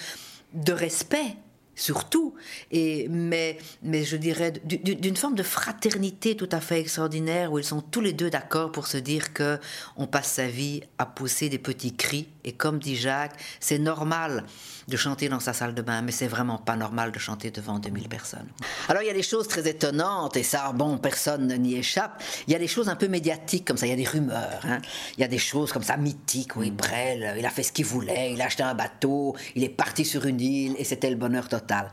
de 0.53 0.73
respect 0.73 1.35
surtout, 1.77 2.35
et, 2.71 3.07
mais, 3.09 3.57
mais 3.83 4.05
je 4.05 4.15
dirais 4.15 4.53
d'une 4.63 5.17
forme 5.17 5.35
de 5.35 5.43
fraternité 5.43 6.37
tout 6.37 6.47
à 6.53 6.61
fait 6.61 6.79
extraordinaire 6.79 7.51
où 7.51 7.59
ils 7.59 7.65
sont 7.65 7.81
tous 7.81 7.99
les 7.99 8.13
deux 8.13 8.29
d'accord 8.29 8.71
pour 8.71 8.87
se 8.87 8.97
dire 8.97 9.33
que 9.33 9.59
on 9.97 10.07
passe 10.07 10.31
sa 10.31 10.47
vie 10.47 10.81
à 10.97 11.05
pousser 11.05 11.49
des 11.49 11.59
petits 11.59 11.93
cris 11.93 12.29
et 12.45 12.53
comme 12.53 12.79
dit 12.79 12.95
Jacques, 12.95 13.35
c'est 13.59 13.79
normal 13.79 14.45
de 14.87 14.97
chanter 14.97 15.29
dans 15.29 15.39
sa 15.39 15.51
salle 15.51 15.73
de 15.73 15.81
bain, 15.81 16.03
mais 16.03 16.11
c'est 16.11 16.27
vraiment 16.27 16.59
pas 16.59 16.75
normal 16.75 17.11
de 17.11 17.17
chanter 17.17 17.49
devant 17.49 17.79
2000 17.79 18.07
personnes. 18.07 18.47
Alors 18.87 19.01
il 19.01 19.07
y 19.07 19.09
a 19.09 19.13
des 19.13 19.23
choses 19.23 19.47
très 19.47 19.67
étonnantes 19.67 20.37
et 20.37 20.43
ça, 20.43 20.71
bon, 20.73 20.99
personne 20.99 21.47
n'y 21.57 21.75
échappe. 21.75 22.21
Il 22.47 22.53
y 22.53 22.55
a 22.55 22.59
des 22.59 22.67
choses 22.67 22.87
un 22.87 22.95
peu 22.95 23.07
médiatiques 23.07 23.65
comme 23.65 23.77
ça, 23.77 23.87
il 23.87 23.89
y 23.89 23.93
a 23.93 23.97
des 23.97 24.07
rumeurs, 24.07 24.61
hein. 24.63 24.79
il 25.17 25.21
y 25.21 25.23
a 25.23 25.27
des 25.27 25.39
choses 25.39 25.73
comme 25.73 25.83
ça 25.83 25.97
mythiques. 25.97 26.55
Oui, 26.55 26.69
Brel, 26.69 27.35
il 27.37 27.45
a 27.45 27.49
fait 27.49 27.63
ce 27.63 27.71
qu'il 27.71 27.85
voulait, 27.85 28.33
il 28.33 28.41
a 28.41 28.45
acheté 28.45 28.61
un 28.61 28.75
bateau, 28.75 29.35
il 29.55 29.63
est 29.63 29.69
parti 29.69 30.05
sur 30.05 30.25
une 30.25 30.39
île 30.39 30.75
et 30.77 30.83
c'était 30.83 31.09
le 31.09 31.15
bonheur 31.15 31.49
total. 31.49 31.89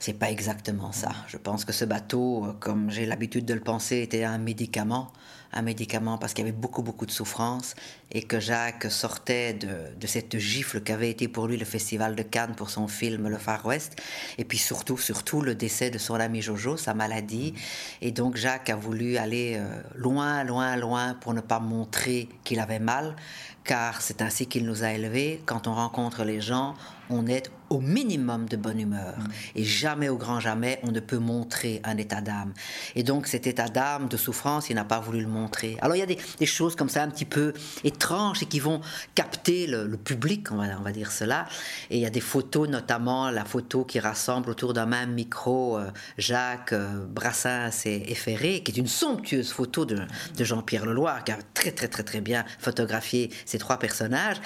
C'est 0.00 0.14
pas 0.14 0.30
exactement 0.30 0.92
ça. 0.92 1.10
Je 1.26 1.36
pense 1.36 1.64
que 1.64 1.72
ce 1.72 1.84
bateau, 1.84 2.46
comme 2.60 2.90
j'ai 2.90 3.04
l'habitude 3.04 3.44
de 3.44 3.52
le 3.52 3.60
penser, 3.60 3.98
était 3.98 4.24
un 4.24 4.38
médicament 4.38 5.12
un 5.52 5.62
médicament 5.62 6.18
parce 6.18 6.34
qu'il 6.34 6.44
y 6.44 6.48
avait 6.48 6.56
beaucoup, 6.56 6.82
beaucoup 6.82 7.06
de 7.06 7.10
souffrance 7.10 7.74
et 8.10 8.22
que 8.22 8.40
Jacques 8.40 8.90
sortait 8.90 9.54
de, 9.54 9.68
de 9.98 10.06
cette 10.06 10.38
gifle 10.38 10.80
qu'avait 10.80 11.10
été 11.10 11.28
pour 11.28 11.46
lui 11.46 11.56
le 11.56 11.64
Festival 11.64 12.16
de 12.16 12.22
Cannes 12.22 12.54
pour 12.56 12.70
son 12.70 12.88
film 12.88 13.28
Le 13.28 13.38
Far 13.38 13.64
West. 13.66 13.96
Et 14.38 14.44
puis 14.44 14.58
surtout, 14.58 14.98
surtout 14.98 15.40
le 15.40 15.54
décès 15.54 15.90
de 15.90 15.98
son 15.98 16.14
ami 16.14 16.42
Jojo, 16.42 16.76
sa 16.76 16.94
maladie. 16.94 17.54
Et 18.00 18.12
donc 18.12 18.36
Jacques 18.36 18.70
a 18.70 18.76
voulu 18.76 19.16
aller 19.16 19.56
euh, 19.56 19.66
loin, 19.94 20.44
loin, 20.44 20.76
loin 20.76 21.14
pour 21.14 21.34
ne 21.34 21.40
pas 21.40 21.60
montrer 21.60 22.28
qu'il 22.44 22.60
avait 22.60 22.78
mal, 22.78 23.16
car 23.64 24.00
c'est 24.00 24.22
ainsi 24.22 24.46
qu'il 24.46 24.64
nous 24.64 24.84
a 24.84 24.92
élevés. 24.92 25.42
Quand 25.46 25.66
on 25.66 25.74
rencontre 25.74 26.24
les 26.24 26.40
gens, 26.40 26.74
on 27.10 27.26
est 27.26 27.50
au 27.70 27.80
minimum 27.80 28.48
de 28.48 28.56
bonne 28.56 28.80
humeur. 28.80 29.14
Et 29.54 29.64
jamais, 29.64 30.08
au 30.08 30.16
grand 30.16 30.40
jamais, 30.40 30.80
on 30.82 30.90
ne 30.90 31.00
peut 31.00 31.18
montrer 31.18 31.80
un 31.84 31.96
état 31.96 32.20
d'âme. 32.20 32.52
Et 32.94 33.02
donc 33.02 33.26
cet 33.26 33.46
état 33.46 33.68
d'âme, 33.68 34.08
de 34.08 34.16
souffrance, 34.16 34.70
il 34.70 34.74
n'a 34.74 34.84
pas 34.84 35.00
voulu 35.00 35.20
le 35.20 35.28
montrer. 35.28 35.76
Alors 35.80 35.96
il 35.96 36.00
y 36.00 36.02
a 36.02 36.06
des, 36.06 36.46
choses 36.46 36.76
comme 36.76 36.88
ça 36.88 37.02
un 37.02 37.08
petit 37.08 37.24
peu 37.24 37.52
étranges 37.84 38.42
et 38.42 38.46
qui 38.46 38.58
vont 38.58 38.80
capter 39.14 39.66
le, 39.66 39.96
public, 39.96 40.50
on 40.50 40.56
va, 40.56 40.64
on 40.78 40.82
va, 40.82 40.92
dire 40.92 41.12
cela. 41.12 41.46
Et 41.90 41.96
il 41.96 42.02
y 42.02 42.06
a 42.06 42.10
des 42.10 42.20
photos, 42.20 42.68
notamment 42.68 43.30
la 43.30 43.44
photo 43.44 43.84
qui 43.84 44.00
rassemble 44.00 44.50
autour 44.50 44.72
d'un 44.72 44.86
même 44.86 45.12
micro 45.12 45.76
euh, 45.76 45.90
Jacques, 46.16 46.72
euh, 46.72 47.04
Brassens 47.06 47.84
et, 47.84 48.14
Ferré, 48.14 48.62
qui 48.62 48.72
est 48.72 48.76
une 48.76 48.86
somptueuse 48.86 49.52
photo 49.52 49.84
de, 49.84 50.00
de 50.36 50.44
Jean-Pierre 50.44 50.86
Leloir, 50.86 51.24
qui 51.24 51.32
a 51.32 51.38
très 51.54 51.72
très 51.72 51.88
très 51.88 52.02
très 52.02 52.20
bien 52.20 52.44
photographié 52.58 53.30
ces 53.44 53.58
trois 53.58 53.78
personnages. 53.78 54.38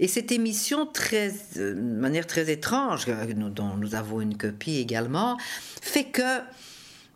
Et 0.00 0.08
cette 0.08 0.32
émission, 0.32 0.88
euh, 1.12 1.30
de 1.56 1.72
manière 1.74 2.26
très 2.26 2.50
étrange, 2.50 3.06
dont 3.06 3.76
nous 3.76 3.94
avons 3.94 4.20
une 4.20 4.36
copie 4.36 4.78
également, 4.78 5.38
fait 5.80 6.04
que 6.04 6.40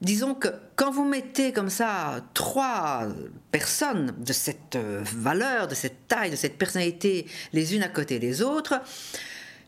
disons 0.01 0.35
que 0.35 0.49
quand 0.77 0.91
vous 0.91 1.05
mettez 1.05 1.53
comme 1.53 1.71
ça 1.71 2.21
trois 2.35 3.09
personnes 3.51 4.15
de 4.19 4.33
cette 4.33 4.77
euh, 4.77 5.03
valeur, 5.03 5.67
de 5.67 5.75
cette 5.75 6.07
taille, 6.07 6.31
de 6.31 6.37
cette 6.37 6.57
personnalité 6.57 7.27
les 7.53 7.75
unes 7.75 7.83
à 7.83 7.89
côté 7.89 8.19
des 8.19 8.43
autres, 8.43 8.81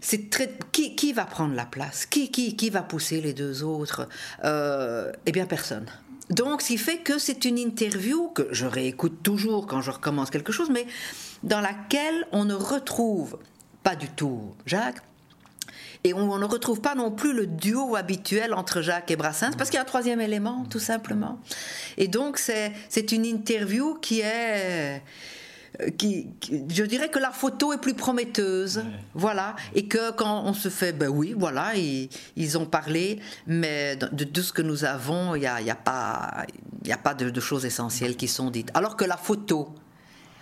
c'est 0.01 0.31
très 0.31 0.51
qui, 0.73 0.95
qui, 0.97 1.13
va 1.13 1.25
prendre 1.25 1.55
la 1.55 1.67
place? 1.67 2.07
Qui, 2.07 2.31
qui, 2.31 2.57
qui 2.57 2.71
va 2.71 2.83
pousser 2.83 3.21
les 3.21 3.35
deux 3.35 3.63
autres? 3.63 4.09
Euh, 4.45 5.13
Eh 5.27 5.33
bien 5.33 5.47
personne. 5.47 5.87
Donc, 6.31 6.63
ce 6.63 6.69
qui 6.69 6.79
fait 6.79 6.99
que 6.99 7.19
c'est 7.19 7.45
une 7.45 7.59
interview 7.59 8.29
que 8.29 8.47
je 8.53 8.65
réécoute 8.65 9.23
toujours 9.23 9.67
quand 9.67 9.83
je 9.83 9.91
recommence 9.91 10.31
quelque 10.31 10.53
chose, 10.53 10.71
mais 10.71 10.87
dans 11.43 11.61
laquelle 11.61 12.27
on 12.33 12.45
ne 12.45 12.55
retrouve 12.55 13.39
pas 13.83 13.97
du 13.97 14.09
tout 14.09 14.55
Jacques, 14.67 15.03
et 16.03 16.15
on, 16.15 16.39
ne 16.39 16.45
retrouve 16.47 16.81
pas 16.81 16.95
non 16.95 17.11
plus 17.11 17.35
le 17.35 17.47
duo 17.47 17.95
habituel 17.95 18.55
entre 18.55 18.81
Jacques 18.81 19.11
et 19.11 19.17
Brassens, 19.17 19.53
parce 19.59 19.69
qu'il 19.69 19.77
y 19.77 19.79
a 19.79 19.83
un 19.83 19.87
troisième 19.87 20.21
élément, 20.21 20.65
tout 20.71 20.79
simplement. 20.79 21.39
Et 21.99 22.09
donc, 22.09 22.39
c'est 22.39 23.13
une 23.13 23.27
interview 23.27 23.95
qui 24.01 24.21
est... 24.21 25.03
Qui, 25.97 26.29
je 26.69 26.85
dirais 26.85 27.09
que 27.09 27.19
la 27.19 27.31
photo 27.31 27.73
est 27.73 27.81
plus 27.81 27.95
prometteuse, 27.95 28.83
voilà, 29.15 29.57
et 29.75 29.87
que 29.87 30.11
quand 30.11 30.43
on 30.45 30.53
se 30.53 30.69
fait, 30.69 30.93
ben 30.93 31.09
oui, 31.09 31.35
voilà, 31.39 31.73
ils, 31.75 32.59
ont 32.59 32.67
parlé, 32.67 33.19
mais 33.47 33.97
de, 33.97 34.25
tout 34.25 34.43
ce 34.43 34.53
que 34.53 34.63
nous 34.63 34.85
avons, 34.85 35.35
il 35.37 35.41
n'y 35.41 35.47
a, 35.47 35.63
y 35.63 35.71
a, 35.71 35.77
pas, 35.77 36.45
y 36.85 36.93
a 36.93 36.99
pas 36.99 37.15
de, 37.15 37.31
de, 37.31 37.41
choses 37.41 37.65
essentielles 37.65 38.17
qui 38.17 38.29
sont 38.29 38.51
dites. 38.51 38.71
Alors 38.75 38.97
que 38.97 39.05
la 39.05 39.17
photo, 39.17 39.75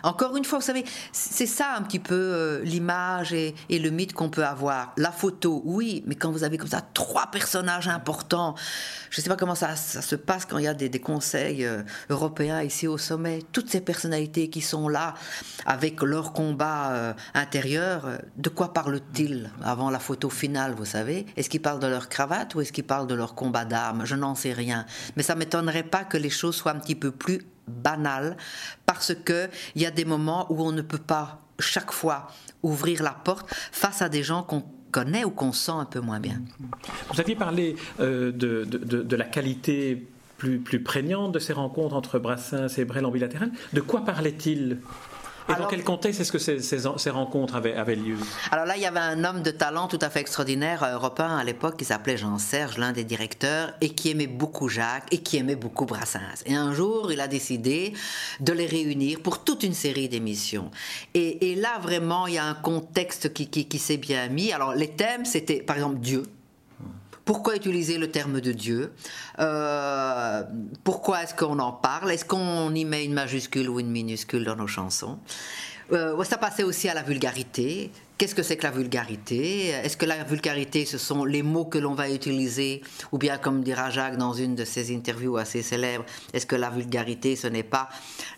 encore 0.02 0.37
une 0.37 0.44
fois, 0.44 0.58
vous 0.58 0.64
savez, 0.64 0.84
c'est 1.12 1.46
ça 1.46 1.74
un 1.76 1.82
petit 1.82 1.98
peu 1.98 2.14
euh, 2.14 2.62
l'image 2.62 3.32
et, 3.32 3.54
le 3.68 3.90
mythe 3.90 4.12
qu'on 4.12 4.30
peut 4.30 4.44
avoir. 4.44 4.92
La 4.96 5.12
photo, 5.12 5.62
oui, 5.64 6.02
mais 6.06 6.14
quand 6.14 6.30
vous 6.30 6.44
avez 6.44 6.58
comme 6.58 6.68
ça 6.68 6.82
trois 6.94 7.26
personnages 7.30 7.88
importants, 7.88 8.54
je 9.11 9.20
ne 9.20 9.22
sais 9.22 9.28
pas 9.28 9.37
comment 9.37 9.54
ça, 9.54 9.76
se 9.76 10.16
passe 10.16 10.44
quand 10.46 10.58
il 10.58 10.64
y 10.64 10.68
a 10.68 10.74
des, 10.74 10.90
conseils 10.98 11.64
euh, 11.64 11.82
européens 12.11 12.62
ici 12.62 12.87
au 12.87 12.98
sommet, 12.98 13.40
toutes 13.52 13.70
ces 13.70 13.80
personnalités 13.80 14.50
qui 14.50 14.61
sont 14.61 14.88
là 14.88 15.14
avec 15.64 16.02
leur 16.02 16.32
combat 16.32 16.92
euh, 16.92 17.12
intérieur, 17.34 18.18
de 18.37 18.48
quoi 18.48 18.72
parlent-ils 18.72 19.50
avant 19.62 19.90
la 19.90 19.98
photo 19.98 20.28
finale, 20.28 20.74
vous 20.74 20.84
savez? 20.84 21.26
Est-ce 21.37 21.48
qu'ils 21.48 21.62
parlent 21.62 21.80
de 21.80 21.87
leur 21.87 22.08
cravate 22.08 22.54
ou 22.54 22.61
est-ce 22.61 22.72
qu'ils 22.72 22.84
parlent 22.84 23.06
de 23.06 23.14
leur 23.14 23.34
combat 23.34 23.64
d'âme 23.64 24.02
Je 24.04 24.14
n'en 24.14 24.34
sais 24.34 24.52
rien. 24.52 24.87
Mais 25.16 25.22
ça 25.22 25.34
m'étonnerait 25.34 25.82
pas 25.84 26.04
que 26.04 26.16
les 26.16 26.30
choses 26.30 26.56
soient 26.56 26.72
un 26.72 26.78
petit 26.78 26.94
peu 26.94 27.11
plus 27.11 27.42
banal 27.68 28.37
parce 28.87 29.14
que 29.14 29.48
il 29.74 29.83
y 29.83 29.87
a 29.87 29.90
des 29.90 30.04
moments 30.04 30.50
où 30.50 30.62
on 30.62 30.72
ne 30.72 30.83
peut 30.83 30.98
pas 30.98 31.40
chaque 31.59 31.92
fois 31.92 32.28
ouvrir 32.62 33.02
la 33.02 33.12
porte 33.12 33.48
face 33.72 34.02
à 34.02 34.09
des 34.09 34.22
gens 34.22 34.42
qu'on 34.42 34.64
connaît 34.90 35.24
ou 35.24 35.31
qu'on 35.31 35.52
sent 35.52 35.72
un 35.72 35.85
peu 35.85 36.00
moins 36.00 36.20
bien. 36.20 36.40
Vous 37.12 37.20
aviez 37.20 37.37
parlé 37.37 37.76
euh, 38.00 38.33
de, 38.33 38.64
de, 38.64 39.16
la 39.16 39.24
qualité 39.24 40.07
plus, 40.38 40.59
plus 40.59 40.83
prégnante 40.83 41.33
de 41.33 41.38
ces 41.38 41.52
rencontres 41.52 41.94
entre 41.94 42.18
Brassens 42.18 42.78
et 42.78 42.85
Brel 42.85 43.04
en 43.04 43.11
bilatéral. 43.11 43.50
De 43.72 43.81
quoi 43.81 44.04
parlait-il? 44.04 44.78
Et 45.48 45.54
dans 45.58 45.66
quel 45.66 45.84
contexte 45.84 46.20
est-ce 46.20 46.32
que 46.32 46.38
ces, 46.38 47.11
rencontres 47.11 47.56
avaient, 47.56 47.96
lieu? 47.96 48.16
Alors 48.50 48.66
là, 48.66 48.76
il 48.76 48.82
y 48.82 48.87
avait 48.87 49.00
un 49.00 49.24
homme 49.24 49.42
de 49.42 49.50
talent 49.50 49.88
tout 49.88 49.98
à 50.02 50.11
fait 50.11 50.20
extraordinaire, 50.20 50.87
européen 50.92 51.37
à 51.37 51.44
l'époque, 51.44 51.76
qui 51.76 51.84
s'appelait 51.84 52.16
Jean-Serge, 52.16 52.78
l'un 52.78 52.92
des 52.92 53.04
directeurs, 53.04 53.72
et 53.80 53.90
qui 53.90 54.11
aimait 54.11 54.26
beaucoup 54.26 54.68
Jacques 54.68 55.08
et 55.11 55.18
qui 55.18 55.37
aimait 55.38 55.56
beaucoup 55.56 55.87
Brassens. 55.87 56.42
Et 56.46 56.54
un 56.54 56.72
jour, 56.74 57.12
il 57.12 57.20
a 57.20 57.28
décidé 57.28 57.92
de 58.40 58.52
les 58.52 58.66
réunir 58.66 59.20
pour 59.20 59.44
toute 59.44 59.62
une 59.62 59.74
série 59.74 60.08
d'émissions. 60.08 60.70
Et, 61.14 61.54
là, 61.56 61.78
vraiment, 61.80 62.26
il 62.26 62.34
y 62.34 62.38
a 62.38 62.44
un 62.44 62.54
contexte 62.54 63.32
qui, 63.32 63.48
qui 63.48 63.78
s'est 63.78 63.96
bien 63.96 64.28
mis. 64.28 64.52
Alors, 64.52 64.74
les 64.74 64.88
thèmes, 64.88 65.24
c'était 65.24 65.61
par 65.61 65.76
exemple 65.76 65.98
Dieu. 65.98 66.22
Pourquoi 67.28 67.56
utiliser 67.56 67.98
le 67.98 68.10
terme 68.10 68.40
de 68.40 68.52
Dieu? 68.52 68.90
Euh, 69.38 70.42
Pourquoi 70.82 71.24
est-ce 71.24 71.34
qu'on 71.34 71.58
en 71.58 71.72
parle? 71.72 72.10
Est-ce 72.10 72.24
qu'on 72.24 72.74
y 72.74 72.86
met 72.86 73.04
une 73.04 73.12
majuscule 73.12 73.68
ou 73.68 73.80
une 73.80 73.90
minuscule 73.90 74.46
dans 74.46 74.56
nos 74.56 74.66
chansons? 74.66 75.18
Euh, 75.92 76.24
Ça 76.24 76.38
passait 76.38 76.62
aussi 76.62 76.88
à 76.88 76.94
la 76.94 77.02
vulgarité. 77.02 77.90
Qu'est-ce 78.18 78.35
que 78.35 78.42
c'est 78.42 78.57
que 78.57 78.64
la 78.64 78.72
vulgarité? 78.72 79.68
Est-ce 79.68 79.96
que 79.96 80.04
la 80.04 80.24
vulgarité, 80.24 80.85
ce 80.85 80.98
sont 80.98 81.24
les 81.24 81.44
mots 81.44 81.66
que 81.66 81.78
l'on 81.78 81.94
va 81.94 82.11
utiliser? 82.11 82.83
Ou 83.12 83.18
bien, 83.18 83.38
comme 83.38 83.62
dira 83.62 83.90
Jacques 83.90 84.16
dans 84.16 84.33
une 84.33 84.57
de 84.57 84.64
ses 84.64 84.92
interviews 84.92 85.37
assez 85.37 85.62
célèbres, 85.62 86.04
est-ce 86.33 86.44
que 86.44 86.57
la 86.57 86.68
vulgarité, 86.68 87.37
ce 87.37 87.46
n'est 87.46 87.62
pas 87.62 87.88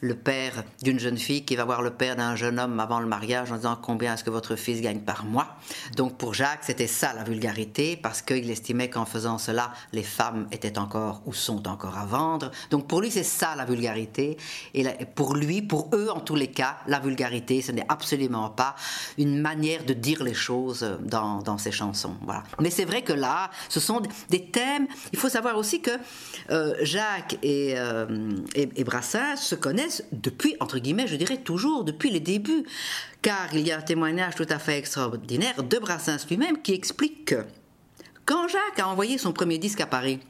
le 0.02 0.14
père 0.14 0.64
d'une 0.82 1.00
jeune 1.00 1.16
fille 1.16 1.46
qui 1.46 1.56
va 1.56 1.64
voir 1.64 1.80
le 1.80 1.92
père 1.92 2.14
d'un 2.14 2.36
jeune 2.36 2.60
homme 2.60 2.78
avant 2.78 3.00
le 3.00 3.06
mariage 3.06 3.52
en 3.52 3.56
disant 3.56 3.78
combien 3.80 4.12
est-ce 4.12 4.22
que 4.22 4.28
votre 4.28 4.54
fils 4.54 4.82
gagne 4.82 5.00
par 5.00 5.24
mois? 5.24 5.56
Donc 5.96 6.18
pour 6.18 6.34
Jacques, 6.34 6.64
c'était 6.64 6.86
ça 6.86 7.14
la 7.14 7.24
vulgarité, 7.24 7.96
parce 7.96 8.20
qu'il 8.20 8.50
estimait 8.50 8.90
qu'en 8.90 9.06
faisant 9.06 9.38
cela, 9.38 9.72
les 9.94 10.02
femmes 10.02 10.46
étaient 10.52 10.78
encore 10.78 11.22
ou 11.24 11.32
sont 11.32 11.66
encore 11.66 11.96
à 11.96 12.04
vendre. 12.04 12.50
Donc 12.70 12.86
pour 12.86 13.00
lui, 13.00 13.10
c'est 13.10 13.22
ça 13.22 13.56
la 13.56 13.64
vulgarité. 13.64 14.36
Et 14.74 14.84
pour 15.14 15.34
lui, 15.34 15.62
pour 15.62 15.88
eux 15.94 16.10
en 16.14 16.20
tous 16.20 16.36
les 16.36 16.48
cas, 16.48 16.76
la 16.86 17.00
vulgarité, 17.00 17.62
ce 17.62 17.72
n'est 17.72 17.86
absolument 17.88 18.50
pas 18.50 18.74
une 19.16 19.40
manière 19.40 19.69
de 19.78 19.94
dire 19.94 20.22
les 20.22 20.34
choses 20.34 20.98
dans, 21.00 21.42
dans 21.42 21.58
ces 21.58 21.72
chansons. 21.72 22.16
Voilà. 22.22 22.42
Mais 22.60 22.70
c'est 22.70 22.84
vrai 22.84 23.02
que 23.02 23.12
là, 23.12 23.50
ce 23.68 23.80
sont 23.80 24.02
des 24.28 24.46
thèmes. 24.46 24.86
Il 25.12 25.18
faut 25.18 25.28
savoir 25.28 25.56
aussi 25.56 25.80
que 25.80 25.90
euh, 26.50 26.74
Jacques 26.82 27.38
et, 27.42 27.74
euh, 27.76 28.06
et, 28.54 28.68
et 28.76 28.84
Brassens 28.84 29.36
se 29.36 29.54
connaissent 29.54 30.04
depuis, 30.12 30.56
entre 30.60 30.78
guillemets, 30.78 31.06
je 31.06 31.16
dirais 31.16 31.38
toujours, 31.38 31.84
depuis 31.84 32.10
les 32.10 32.20
débuts. 32.20 32.64
Car 33.22 33.54
il 33.54 33.66
y 33.66 33.72
a 33.72 33.78
un 33.78 33.82
témoignage 33.82 34.34
tout 34.34 34.46
à 34.48 34.58
fait 34.58 34.78
extraordinaire 34.78 35.62
de 35.62 35.78
Brassens 35.78 36.26
lui-même 36.28 36.60
qui 36.62 36.72
explique 36.72 37.26
que 37.26 37.44
quand 38.24 38.48
Jacques 38.48 38.78
a 38.78 38.88
envoyé 38.88 39.18
son 39.18 39.32
premier 39.32 39.58
disque 39.58 39.80
à 39.80 39.86
Paris, 39.86 40.20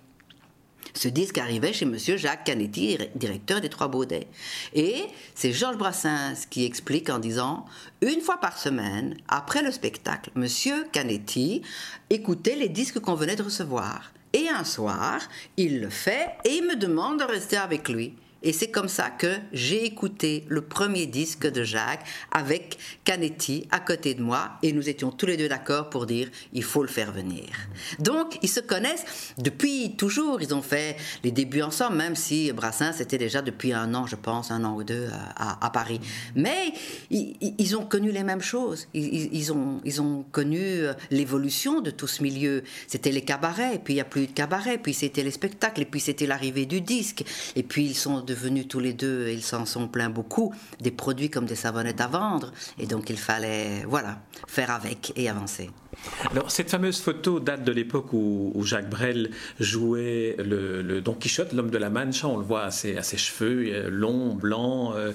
ce 0.94 1.08
disque 1.08 1.38
arrivait 1.38 1.72
chez 1.72 1.84
Monsieur 1.84 2.16
Jacques 2.16 2.44
Canetti, 2.44 2.98
directeur 3.14 3.60
des 3.60 3.68
Trois 3.68 3.88
Baudets. 3.88 4.26
Et 4.74 5.04
c'est 5.34 5.52
Georges 5.52 5.76
Brassens 5.78 6.46
qui 6.48 6.64
explique 6.64 7.10
en 7.10 7.18
disant 7.18 7.66
une 8.00 8.20
fois 8.20 8.38
par 8.38 8.58
semaine, 8.58 9.16
après 9.28 9.62
le 9.62 9.70
spectacle, 9.70 10.30
Monsieur 10.34 10.86
Canetti 10.92 11.62
écoutait 12.10 12.56
les 12.56 12.68
disques 12.68 13.00
qu'on 13.00 13.14
venait 13.14 13.36
de 13.36 13.42
recevoir. 13.42 14.12
Et 14.32 14.48
un 14.48 14.64
soir, 14.64 15.20
il 15.56 15.80
le 15.80 15.90
fait 15.90 16.28
et 16.44 16.54
il 16.54 16.66
me 16.66 16.76
demande 16.76 17.18
de 17.18 17.24
rester 17.24 17.56
avec 17.56 17.88
lui. 17.88 18.14
Et 18.42 18.52
c'est 18.52 18.70
comme 18.70 18.88
ça 18.88 19.10
que 19.10 19.36
j'ai 19.52 19.84
écouté 19.84 20.44
le 20.48 20.62
premier 20.62 21.06
disque 21.06 21.50
de 21.50 21.62
Jacques 21.62 22.06
avec 22.32 22.78
Canetti 23.04 23.66
à 23.70 23.80
côté 23.80 24.14
de 24.14 24.22
moi 24.22 24.52
et 24.62 24.72
nous 24.72 24.88
étions 24.88 25.10
tous 25.10 25.26
les 25.26 25.36
deux 25.36 25.48
d'accord 25.48 25.90
pour 25.90 26.06
dire 26.06 26.30
il 26.52 26.64
faut 26.64 26.82
le 26.82 26.88
faire 26.88 27.12
venir. 27.12 27.44
Donc 27.98 28.38
ils 28.42 28.48
se 28.48 28.60
connaissent 28.60 29.34
depuis 29.38 29.96
toujours, 29.96 30.40
ils 30.40 30.54
ont 30.54 30.62
fait 30.62 30.96
les 31.22 31.30
débuts 31.30 31.62
ensemble, 31.62 31.96
même 31.96 32.16
si 32.16 32.52
Brassens 32.52 33.00
était 33.00 33.18
déjà 33.18 33.42
depuis 33.42 33.72
un 33.72 33.94
an, 33.94 34.06
je 34.06 34.16
pense, 34.16 34.50
un 34.50 34.64
an 34.64 34.74
ou 34.74 34.84
deux 34.84 35.08
à, 35.36 35.70
Paris. 35.70 36.00
Mais 36.34 36.72
ils, 37.10 37.76
ont 37.76 37.84
connu 37.84 38.10
les 38.10 38.24
mêmes 38.24 38.40
choses, 38.40 38.88
ils, 38.94 39.52
ont, 39.52 40.24
connu 40.32 40.58
euh, 40.60 40.94
l'évolution 41.10 41.80
de 41.80 41.90
tout 41.90 42.06
ce 42.06 42.22
milieu. 42.22 42.62
C'était 42.88 43.12
les 43.12 43.22
cabarets, 43.22 43.80
puis 43.82 43.94
il 43.94 43.96
n'y 43.96 44.00
a 44.00 44.04
plus 44.04 44.26
de 44.26 44.32
cabarets, 44.32 44.78
puis 44.78 44.94
c'était 44.94 45.22
les 45.22 45.30
spectacles, 45.30 45.82
et 45.82 45.84
puis 45.84 46.00
c'était 46.00 46.26
l'arrivée 46.26 46.66
du 46.66 46.80
disque, 46.80 47.24
et 47.54 47.62
puis 47.62 47.84
ils 47.84 47.96
sont 47.96 48.20
devenus 48.30 48.68
tous 48.68 48.80
les 48.80 48.92
deux, 48.92 49.28
ils 49.28 49.42
s'en 49.42 49.66
sont 49.66 49.88
plaints 49.88 50.10
beaucoup, 50.10 50.54
des 50.80 50.92
produits 50.92 51.30
comme 51.30 51.46
des 51.46 51.56
savonnettes 51.56 52.00
à 52.00 52.06
vendre. 52.06 52.52
Et 52.78 52.86
donc 52.86 53.10
il 53.10 53.18
fallait, 53.18 53.84
voilà, 53.88 54.20
faire 54.46 54.70
avec 54.70 55.12
et 55.16 55.28
avancer. 55.28 55.70
Alors, 56.30 56.50
cette 56.50 56.70
fameuse 56.70 57.00
photo 57.00 57.40
date 57.40 57.64
de 57.64 57.72
l'époque 57.72 58.12
où, 58.12 58.62
Jacques 58.64 58.88
Brel 58.88 59.30
jouait 59.58 60.36
le, 60.38 61.00
Don 61.00 61.14
Quichotte, 61.14 61.52
l'homme 61.52 61.70
de 61.70 61.78
la 61.78 61.90
Mancha. 61.90 62.28
On 62.28 62.36
le 62.36 62.44
voit 62.44 62.62
à 62.62 62.70
ses, 62.70 62.96
cheveux 63.16 63.88
longs, 63.88 64.34
blancs. 64.34 64.94
Euh. 64.96 65.12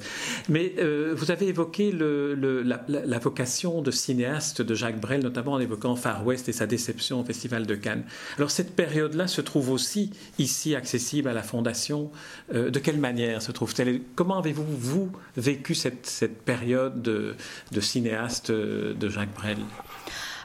mais 0.50 0.74
euh, 0.80 1.14
vous 1.16 1.32
avez 1.32 1.48
évoqué 1.48 1.92
la, 1.92 3.20
vocation 3.20 3.82
de 3.82 3.92
cinéaste 3.92 4.62
de 4.62 4.76
Jacques 4.76 5.00
Brel, 5.00 5.22
notamment 5.22 5.54
en 5.54 5.60
évoquant 5.60 5.96
Far 5.96 6.26
West 6.26 6.50
et 6.50 6.54
sa 6.54 6.68
déception 6.68 7.22
au 7.22 7.24
Festival 7.24 7.66
de 7.66 7.76
Cannes. 7.76 8.04
Alors, 8.38 8.52
cette 8.52 8.76
période-là 8.76 9.28
se 9.28 9.42
trouve 9.42 9.72
aussi 9.72 10.12
ici 10.40 10.76
accessible 10.76 11.30
à 11.30 11.34
la 11.34 11.44
Fondation. 11.44 12.12
Euh, 12.54 12.70
de 12.70 12.80
quelle 12.80 13.00
manière 13.00 13.42
se 13.42 13.52
trouve-t-elle 13.52 14.02
Comment 14.16 14.40
avez-vous, 14.40 14.66
vous, 14.66 15.12
vécu 15.38 15.76
cette, 15.76 16.06
période 16.44 17.02
de 17.02 17.36
cinéaste 17.80 18.52
de 18.52 19.10
Jacques 19.10 19.34
Brel? 19.34 19.58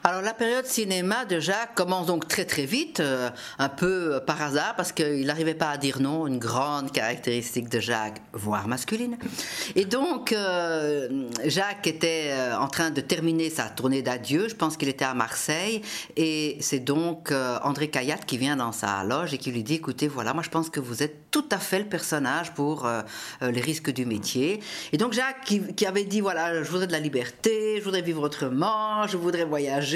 Alors 0.03 0.21
la 0.21 0.33
période 0.33 0.65
cinéma 0.65 1.25
de 1.25 1.39
Jacques 1.39 1.75
commence 1.75 2.07
donc 2.07 2.27
très 2.27 2.45
très 2.45 2.65
vite, 2.65 2.99
euh, 3.01 3.29
un 3.59 3.69
peu 3.69 4.19
par 4.25 4.41
hasard, 4.41 4.75
parce 4.75 4.91
qu'il 4.91 5.27
n'arrivait 5.27 5.53
pas 5.53 5.69
à 5.69 5.77
dire 5.77 6.01
non, 6.01 6.25
une 6.25 6.39
grande 6.39 6.91
caractéristique 6.91 7.69
de 7.69 7.79
Jacques, 7.79 8.19
voire 8.33 8.67
masculine. 8.67 9.17
Et 9.75 9.85
donc 9.85 10.33
euh, 10.33 11.27
Jacques 11.45 11.85
était 11.85 12.29
euh, 12.31 12.57
en 12.57 12.67
train 12.67 12.89
de 12.89 12.99
terminer 13.01 13.51
sa 13.51 13.65
tournée 13.65 14.01
d'adieu, 14.01 14.49
je 14.49 14.55
pense 14.55 14.75
qu'il 14.75 14.89
était 14.89 15.05
à 15.05 15.13
Marseille, 15.13 15.83
et 16.17 16.57
c'est 16.61 16.79
donc 16.79 17.31
André 17.63 17.89
Caillat 17.89 18.17
qui 18.17 18.37
vient 18.37 18.55
dans 18.55 18.71
sa 18.71 19.03
loge 19.03 19.35
et 19.35 19.37
qui 19.37 19.51
lui 19.51 19.63
dit, 19.63 19.75
écoutez, 19.75 20.07
voilà, 20.07 20.33
moi 20.33 20.41
je 20.41 20.49
pense 20.49 20.71
que 20.71 20.79
vous 20.79 21.03
êtes 21.03 21.29
tout 21.29 21.45
à 21.51 21.59
fait 21.59 21.79
le 21.79 21.85
personnage 21.85 22.51
pour 22.53 22.89
les 23.41 23.61
risques 23.61 23.91
du 23.91 24.05
métier. 24.05 24.59
Et 24.91 24.97
donc 24.97 25.13
Jacques 25.13 25.43
qui 25.75 25.85
avait 25.85 26.03
dit, 26.03 26.21
voilà, 26.21 26.63
je 26.63 26.69
voudrais 26.69 26.87
de 26.87 26.91
la 26.91 26.99
liberté, 26.99 27.75
je 27.77 27.83
voudrais 27.83 28.01
vivre 28.01 28.23
autrement, 28.23 29.07
je 29.07 29.17
voudrais 29.17 29.45
voyager, 29.45 29.90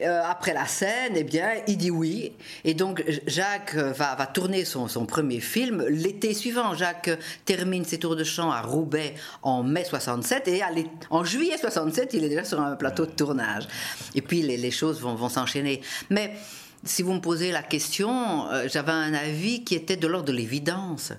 euh, 0.00 0.22
après 0.24 0.54
la 0.54 0.66
scène, 0.66 1.12
eh 1.16 1.24
bien, 1.24 1.50
il 1.66 1.76
dit 1.76 1.90
oui. 1.90 2.32
Et 2.64 2.74
donc, 2.74 3.04
Jacques 3.26 3.74
va, 3.74 4.16
tourner 4.26 4.64
son, 4.64 4.88
premier 5.06 5.40
film 5.40 5.84
l'été 5.88 6.34
suivant. 6.34 6.74
Jacques 6.74 7.10
termine 7.44 7.84
ses 7.84 7.98
tours 7.98 8.16
de 8.16 8.24
chant 8.24 8.50
à 8.50 8.62
Roubaix 8.62 9.14
en 9.42 9.62
mai 9.62 9.84
67 9.84 10.48
et 10.48 10.62
en 11.10 11.24
juillet 11.24 11.58
67, 11.58 12.14
il 12.14 12.24
est 12.24 12.28
déjà 12.28 12.44
sur 12.44 12.60
un 12.60 12.76
plateau 12.76 13.06
de 13.06 13.12
tournage. 13.12 13.68
Et 14.14 14.22
puis, 14.22 14.42
les, 14.42 14.56
les 14.56 14.70
choses 14.70 15.00
vont, 15.00 15.14
vont 15.14 15.28
s'enchaîner. 15.28 15.82
Mais 16.10 16.32
si 16.84 17.02
vous 17.02 17.12
me 17.12 17.20
posez 17.20 17.52
la 17.52 17.62
question, 17.62 18.50
euh, 18.50 18.66
j'avais 18.68 18.90
un 18.90 19.14
avis 19.14 19.62
qui 19.62 19.74
était 19.74 19.96
de 19.96 20.06
l'ordre 20.08 20.26
de 20.26 20.32
l'évidence. 20.32 21.12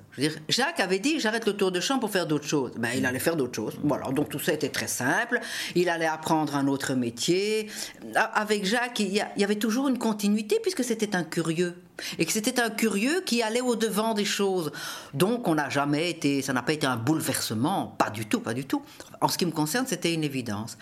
Jacques 0.50 0.80
avait 0.82 1.00
dit 1.00 1.20
j'arrête 1.20 1.46
le 1.46 1.54
tour 1.54 1.72
de 1.72 1.80
chant 1.80 2.00
pour 2.00 2.10
faire 2.10 2.28
d'autres 2.28 2.48
choses. 2.48 2.72
Ben, 2.78 2.90
il 2.96 3.06
allait 3.06 3.20
faire 3.20 3.38
d'autres 3.38 3.56
choses. 3.56 3.80
Voilà, 3.84 4.10
donc 4.10 4.30
tout 4.30 4.40
ça 4.40 4.52
était 4.54 4.70
très 4.70 4.88
simple. 4.88 5.40
Il 5.76 5.88
allait 5.88 6.06
apprendre 6.06 6.56
un 6.56 6.68
autre 6.68 6.96
métier. 6.96 7.70
Avec 8.16 8.66
Jacques, 8.66 9.00
il 9.00 9.14
y, 9.14 9.44
avait 9.44 9.56
toujours 9.56 9.88
une 9.88 9.98
continuité 9.98 10.60
puisque 10.62 10.84
c'était 10.84 11.16
un 11.16 11.24
curieux. 11.24 11.76
Et 12.18 12.26
que 12.26 12.32
c'était 12.32 12.60
un 12.60 12.70
curieux 12.70 13.22
qui 13.22 13.42
allait 13.42 13.62
au-devant 13.62 14.14
des 14.14 14.26
choses. 14.26 14.72
Donc 15.14 15.48
on 15.48 15.56
n'a 15.56 15.70
jamais 15.70 16.10
été, 16.10 16.42
ça 16.42 16.52
n'a 16.52 16.62
pas 16.62 16.74
été 16.74 16.88
un 16.88 16.98
bouleversement, 16.98 17.96
pas 17.98 18.10
du 18.10 18.26
tout, 18.26 18.42
pas 18.42 18.54
du 18.54 18.66
tout. 18.66 18.82
En 19.22 19.30
ce 19.30 19.38
qui 19.38 19.46
me 19.46 19.52
concerne, 19.52 19.86
c'était 19.88 20.14
une 20.14 20.24
évidence. 20.24 20.78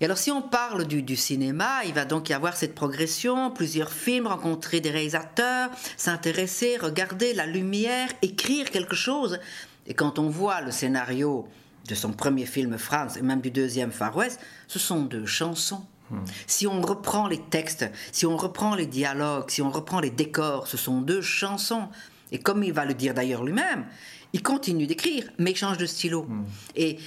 Et 0.00 0.06
alors, 0.06 0.16
si 0.16 0.30
on 0.30 0.40
parle 0.40 0.86
du, 0.86 1.16
cinéma, 1.16 1.84
il 1.84 1.92
va 1.92 2.06
donc 2.06 2.30
y 2.30 2.32
avoir 2.32 2.56
cette 2.56 2.74
progression, 2.74 3.50
plusieurs 3.50 3.92
films, 3.92 4.26
rencontrer 4.26 4.80
des 4.80 4.90
réalisateurs, 4.90 5.68
s'intéresser, 5.98 6.78
regarder 6.78 7.34
la 7.34 7.44
lumière, 7.44 8.08
écrire 8.22 8.70
quelque 8.70 8.96
chose. 8.96 9.38
Et 9.86 9.92
quand 9.92 10.18
on 10.18 10.30
voit 10.30 10.62
le 10.62 10.70
scénario 10.70 11.46
de 11.86 11.94
son 11.94 12.12
premier 12.12 12.46
film 12.46 12.78
France 12.78 13.18
et 13.18 13.22
même 13.22 13.42
du 13.42 13.50
deuxième 13.50 13.92
Far 13.92 14.16
West, 14.16 14.40
ce 14.68 14.78
sont 14.78 15.02
deux 15.02 15.26
chansons. 15.26 15.84
Hmm. 16.10 16.24
Si 16.46 16.66
on 16.66 16.80
reprend 16.80 17.28
les 17.28 17.40
textes, 17.40 17.84
si 18.10 18.24
on 18.24 18.38
reprend 18.38 18.74
les 18.74 18.86
dialogues, 18.86 19.50
si 19.50 19.60
on 19.60 19.70
reprend 19.70 20.00
les 20.00 20.10
décors, 20.10 20.66
ce 20.66 20.78
sont 20.78 21.02
deux 21.02 21.20
chansons. 21.20 21.88
Et 22.32 22.38
comme 22.38 22.64
il 22.64 22.72
va 22.72 22.86
le 22.86 22.94
dire 22.94 23.12
d'ailleurs 23.12 23.44
lui-même, 23.44 23.84
il 24.32 24.42
continue 24.42 24.86
d'écrire, 24.86 25.24
mais 25.38 25.52
il 25.52 25.56
change 25.56 25.78
de 25.78 25.86
stylo. 25.86 26.22
Hmm. 26.22 26.44
Et, 26.76 26.98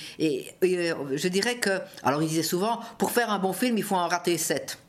euh, 0.63 0.93
je 1.15 1.27
dirais 1.27 1.57
que, 1.57 1.79
alors 2.03 2.21
il 2.21 2.29
disait 2.29 2.43
souvent, 2.43 2.79
pour 2.97 3.11
faire 3.11 3.29
un 3.29 3.39
bon 3.39 3.53
film, 3.53 3.77
il 3.77 3.83
faut 3.83 3.95
en 3.95 4.07
rater 4.07 4.37
sept. 4.37 4.79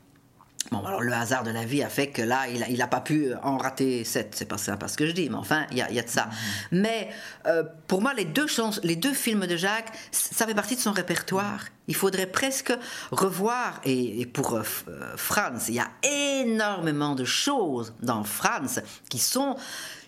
Bon, 0.72 0.82
alors 0.82 1.02
le 1.02 1.12
hasard 1.12 1.44
de 1.44 1.50
la 1.50 1.64
vie 1.64 1.82
a 1.82 1.90
fait 1.90 2.08
que 2.08 2.22
là, 2.22 2.48
il 2.48 2.78
n'a 2.78 2.86
pas 2.86 3.02
pu 3.02 3.34
en 3.42 3.58
rater 3.58 4.02
sept. 4.02 4.32
C'est 4.34 4.46
pas 4.46 4.56
ça 4.56 4.78
parce 4.78 4.96
que 4.96 5.06
je 5.06 5.12
dis, 5.12 5.28
mais 5.28 5.36
enfin, 5.36 5.66
il 5.70 5.76
y 5.76 5.82
a, 5.82 6.02
de 6.02 6.08
ça. 6.08 6.24
Hmm. 6.24 6.78
Mais 6.78 7.10
euh, 7.46 7.62
pour 7.86 8.00
moi, 8.00 8.14
les 8.14 8.24
deux, 8.24 8.46
les 8.82 8.96
deux 8.96 9.12
films 9.12 9.46
de 9.46 9.56
Jacques, 9.56 9.92
ça 10.10 10.46
fait 10.46 10.54
partie 10.54 10.74
de 10.74 10.80
son 10.80 10.92
répertoire. 10.92 11.60
Il 11.86 11.94
faudrait 11.94 12.26
presque 12.26 12.72
revoir, 13.10 13.80
et, 13.84 14.24
pour 14.24 14.54
euh, 14.54 14.62
Franz, 15.16 15.66
il 15.68 15.74
y 15.74 15.80
a 15.80 15.90
énormément 16.02 17.14
de 17.14 17.26
choses 17.26 17.92
dans 18.00 18.24
Franz 18.24 18.80
qui 19.10 19.18
sont 19.18 19.56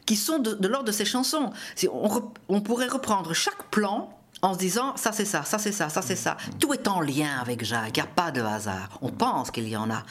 qui 0.06 0.16
sont 0.16 0.38
de, 0.38 0.66
l'ordre 0.66 0.86
de 0.86 0.92
ces 0.92 1.04
chansons. 1.04 1.50
On, 1.92 2.32
on 2.48 2.60
pourrait 2.60 2.88
reprendre 2.88 3.34
chaque 3.34 3.70
plan 3.70 4.16
en 4.42 4.54
se 4.54 4.58
disant 4.58 4.96
ça 4.96 5.12
c'est 5.12 5.24
ça, 5.24 5.44
ça 5.44 5.58
c'est 5.58 5.72
ça, 5.72 5.88
ça 5.88 6.02
c'est 6.02 6.16
ça. 6.16 6.36
Tout 6.60 6.72
est 6.74 6.88
en 6.88 7.00
lien 7.00 7.38
avec 7.40 7.64
Jacques, 7.64 7.96
il 7.96 8.02
n'y 8.02 8.08
a 8.08 8.10
pas 8.10 8.30
de 8.30 8.42
hasard. 8.42 8.98
On 9.00 9.10
pense 9.10 9.50
qu'il 9.50 9.68
y 9.68 9.76
en 9.76 9.90
a. 9.90 10.02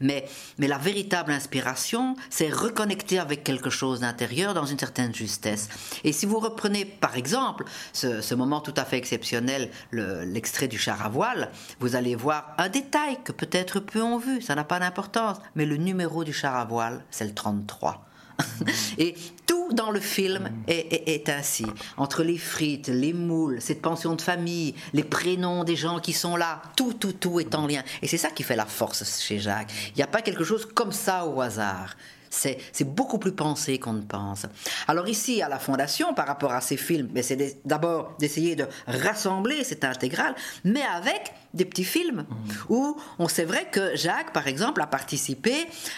Mais, 0.00 0.28
mais 0.58 0.68
la 0.68 0.78
véritable 0.78 1.32
inspiration, 1.32 2.16
c'est 2.30 2.52
reconnecter 2.52 3.18
avec 3.18 3.44
quelque 3.44 3.70
chose 3.70 4.00
d'intérieur 4.00 4.54
dans 4.54 4.64
une 4.64 4.78
certaine 4.78 5.14
justesse. 5.14 5.68
Et 6.02 6.12
si 6.12 6.26
vous 6.26 6.38
reprenez 6.38 6.84
par 6.84 7.16
exemple 7.16 7.64
ce, 7.92 8.34
moment 8.34 8.60
tout 8.60 8.74
à 8.76 8.84
fait 8.84 8.96
exceptionnel, 8.96 9.70
l'extrait 9.92 10.68
du 10.68 10.78
char 10.78 11.04
à 11.04 11.08
voile, 11.08 11.50
vous 11.78 11.94
allez 11.94 12.16
voir 12.16 12.54
un 12.58 12.68
détail 12.68 13.18
que 13.22 13.32
peut-être 13.32 13.80
peu 13.80 14.02
ont 14.02 14.18
vu, 14.18 14.42
ça 14.42 14.54
n'a 14.54 14.64
pas 14.64 14.80
d'importance, 14.80 15.38
mais 15.54 15.66
le 15.66 15.76
numéro 15.76 16.24
du 16.24 16.32
char 16.32 16.56
à 16.56 16.64
voile, 16.64 17.04
c'est 17.10 17.24
le 17.24 17.34
33. 17.34 18.04
Et 18.98 19.14
tout 19.46 19.72
dans 19.72 19.90
le 19.90 20.00
film 20.00 20.50
est, 20.66 21.28
ainsi. 21.28 21.66
Entre 21.96 22.22
les 22.22 22.38
frites, 22.38 22.88
les 22.88 23.12
moules, 23.12 23.60
cette 23.60 23.82
pension 23.82 24.14
de 24.14 24.22
famille, 24.22 24.74
les 24.92 25.04
prénoms 25.04 25.64
des 25.64 25.76
gens 25.76 26.00
qui 26.00 26.12
sont 26.12 26.36
là, 26.36 26.62
tout, 26.76 26.94
tout, 26.94 27.12
tout 27.12 27.40
est 27.40 27.54
en 27.54 27.66
lien. 27.66 27.82
Et 28.02 28.06
c'est 28.06 28.18
ça 28.18 28.30
qui 28.30 28.42
fait 28.42 28.56
la 28.56 28.66
force 28.66 29.20
chez 29.20 29.38
Jacques. 29.38 29.72
Il 29.90 29.96
n'y 29.96 30.02
a 30.02 30.08
pas 30.08 30.22
quelque 30.22 30.44
chose 30.44 30.66
comme 30.74 30.92
ça 30.92 31.26
au 31.26 31.40
hasard. 31.40 31.96
C'est 32.34 32.84
beaucoup 32.84 33.18
plus 33.18 33.32
pensé 33.32 33.78
qu'on 33.78 33.92
ne 33.92 34.02
pense. 34.02 34.46
Alors 34.88 35.08
ici, 35.08 35.40
à 35.40 35.48
la 35.48 35.58
Fondation, 35.58 36.14
par 36.14 36.26
rapport 36.26 36.52
à 36.52 36.60
ces 36.60 36.76
films, 36.76 37.10
c'est 37.22 37.58
d'abord 37.64 38.16
d'essayer 38.18 38.56
de 38.56 38.66
rassembler 38.86 39.62
cette 39.64 39.84
intégrale, 39.84 40.34
mais 40.64 40.82
avec 40.82 41.32
des 41.54 41.64
petits 41.64 41.84
films 41.84 42.26
mmh. 42.28 42.52
où 42.70 42.96
on 43.18 43.28
sait 43.28 43.44
vrai 43.44 43.68
que 43.70 43.94
Jacques, 43.96 44.32
par 44.32 44.48
exemple, 44.48 44.82
a 44.82 44.86
participé 44.86 45.54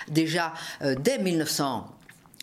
déjà 0.08 0.52
euh, 0.82 0.94
dès 0.98 1.18
1900. 1.18 1.95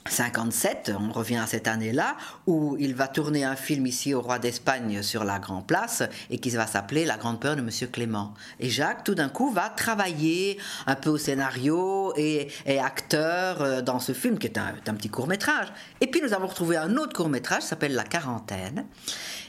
57, 0.09 0.91
on 0.99 1.11
revient 1.11 1.37
à 1.37 1.47
cette 1.47 1.67
année-là, 1.67 2.15
où 2.45 2.75
il 2.79 2.93
va 2.93 3.07
tourner 3.07 3.43
un 3.43 3.55
film 3.55 3.87
ici 3.87 4.13
au 4.13 4.21
Roi 4.21 4.37
d'Espagne 4.39 5.01
sur 5.01 5.23
la 5.23 5.39
Grand 5.39 5.61
Place 5.61 6.03
et 6.29 6.39
qui 6.39 6.49
va 6.49 6.67
s'appeler 6.67 7.05
La 7.05 7.17
Grande 7.17 7.39
Peur 7.39 7.55
de 7.55 7.61
Monsieur 7.61 7.87
Clément. 7.87 8.33
Et 8.59 8.69
Jacques, 8.69 9.03
tout 9.03 9.15
d'un 9.15 9.29
coup, 9.29 9.51
va 9.51 9.69
travailler 9.69 10.57
un 10.87 10.95
peu 10.95 11.09
au 11.09 11.17
scénario 11.17 12.13
et, 12.17 12.49
acteur 12.83 13.61
euh, 13.61 13.81
dans 13.81 13.99
ce 13.99 14.11
film 14.11 14.37
qui 14.37 14.47
est 14.47 14.57
un, 14.57 14.73
un 14.87 14.93
petit 14.93 15.09
court 15.09 15.27
métrage. 15.27 15.67
Et 16.01 16.07
puis 16.07 16.21
nous 16.21 16.33
avons 16.33 16.47
retrouvé 16.47 16.75
un 16.75 16.97
autre 16.97 17.13
court 17.13 17.29
métrage 17.29 17.61
qui 17.61 17.67
s'appelle 17.67 17.93
La 17.93 18.03
Quarantaine 18.03 18.85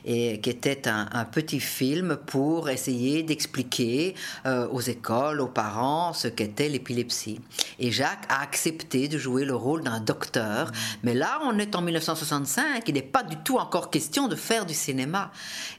et 0.05 0.41
qui 0.41 0.51
était 0.51 0.89
un, 0.89 1.25
petit 1.25 1.61
film 1.61 2.17
pour 2.27 2.69
essayer 2.69 3.23
d'expliquer 3.23 4.15
euh, 4.47 4.69
aux 4.69 4.81
écoles, 4.81 5.41
aux 5.41 5.49
parents, 5.49 6.13
ce 6.13 6.29
qu'était 6.29 6.69
l'épilepsie. 6.69 7.41
Et 7.79 7.91
Jacques 7.91 8.27
a 8.29 8.43
accepté 8.43 9.09
de 9.09 9.17
jouer 9.19 9.45
le 9.45 9.55
rôle 9.55 9.83
d'un 9.83 10.01
docteur. 10.01 10.71
Mais 11.03 11.15
là, 11.15 11.41
on 11.45 11.59
est 11.59 11.75
en 11.75 11.83
1965, 11.83 12.83
il 12.87 12.95
n'est 12.95 13.03
pas 13.03 13.23
du 13.23 13.37
tout 13.37 13.57
encore 13.57 13.91
question 13.91 14.29
de 14.29 14.37
faire 14.37 14.67
du 14.67 14.75
cinéma. 14.75 15.31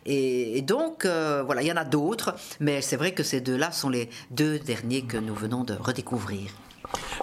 Et, 0.05 0.61
donc, 0.61 1.05
euh, 1.05 1.43
voilà, 1.45 1.61
il 1.61 1.67
y 1.67 1.71
en 1.71 1.77
a 1.77 1.85
d'autres, 1.85 2.35
mais 2.59 2.81
c'est 2.81 2.97
vrai 2.97 3.13
que 3.13 3.23
ces 3.23 3.41
deux-là 3.41 3.71
sont 3.71 3.89
les 3.89 4.09
deux 4.31 4.59
derniers 4.59 5.03
que 5.03 5.17
nous 5.17 5.35
venons 5.35 5.63
de 5.63 5.73
redécouvrir. 5.73 6.49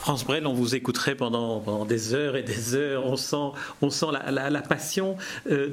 France 0.02 0.24
Brel, 0.24 0.46
on 0.46 0.52
vous 0.52 0.74
écouterait 0.74 1.14
pendant, 1.14 1.84
des 1.84 2.12
heures 2.12 2.36
et 2.36 2.42
des 2.42 2.74
heures. 2.74 3.04
On 3.06 3.16
sent, 3.16 4.06
la, 4.10 4.62
passion 4.62 5.16
euh, 5.50 5.68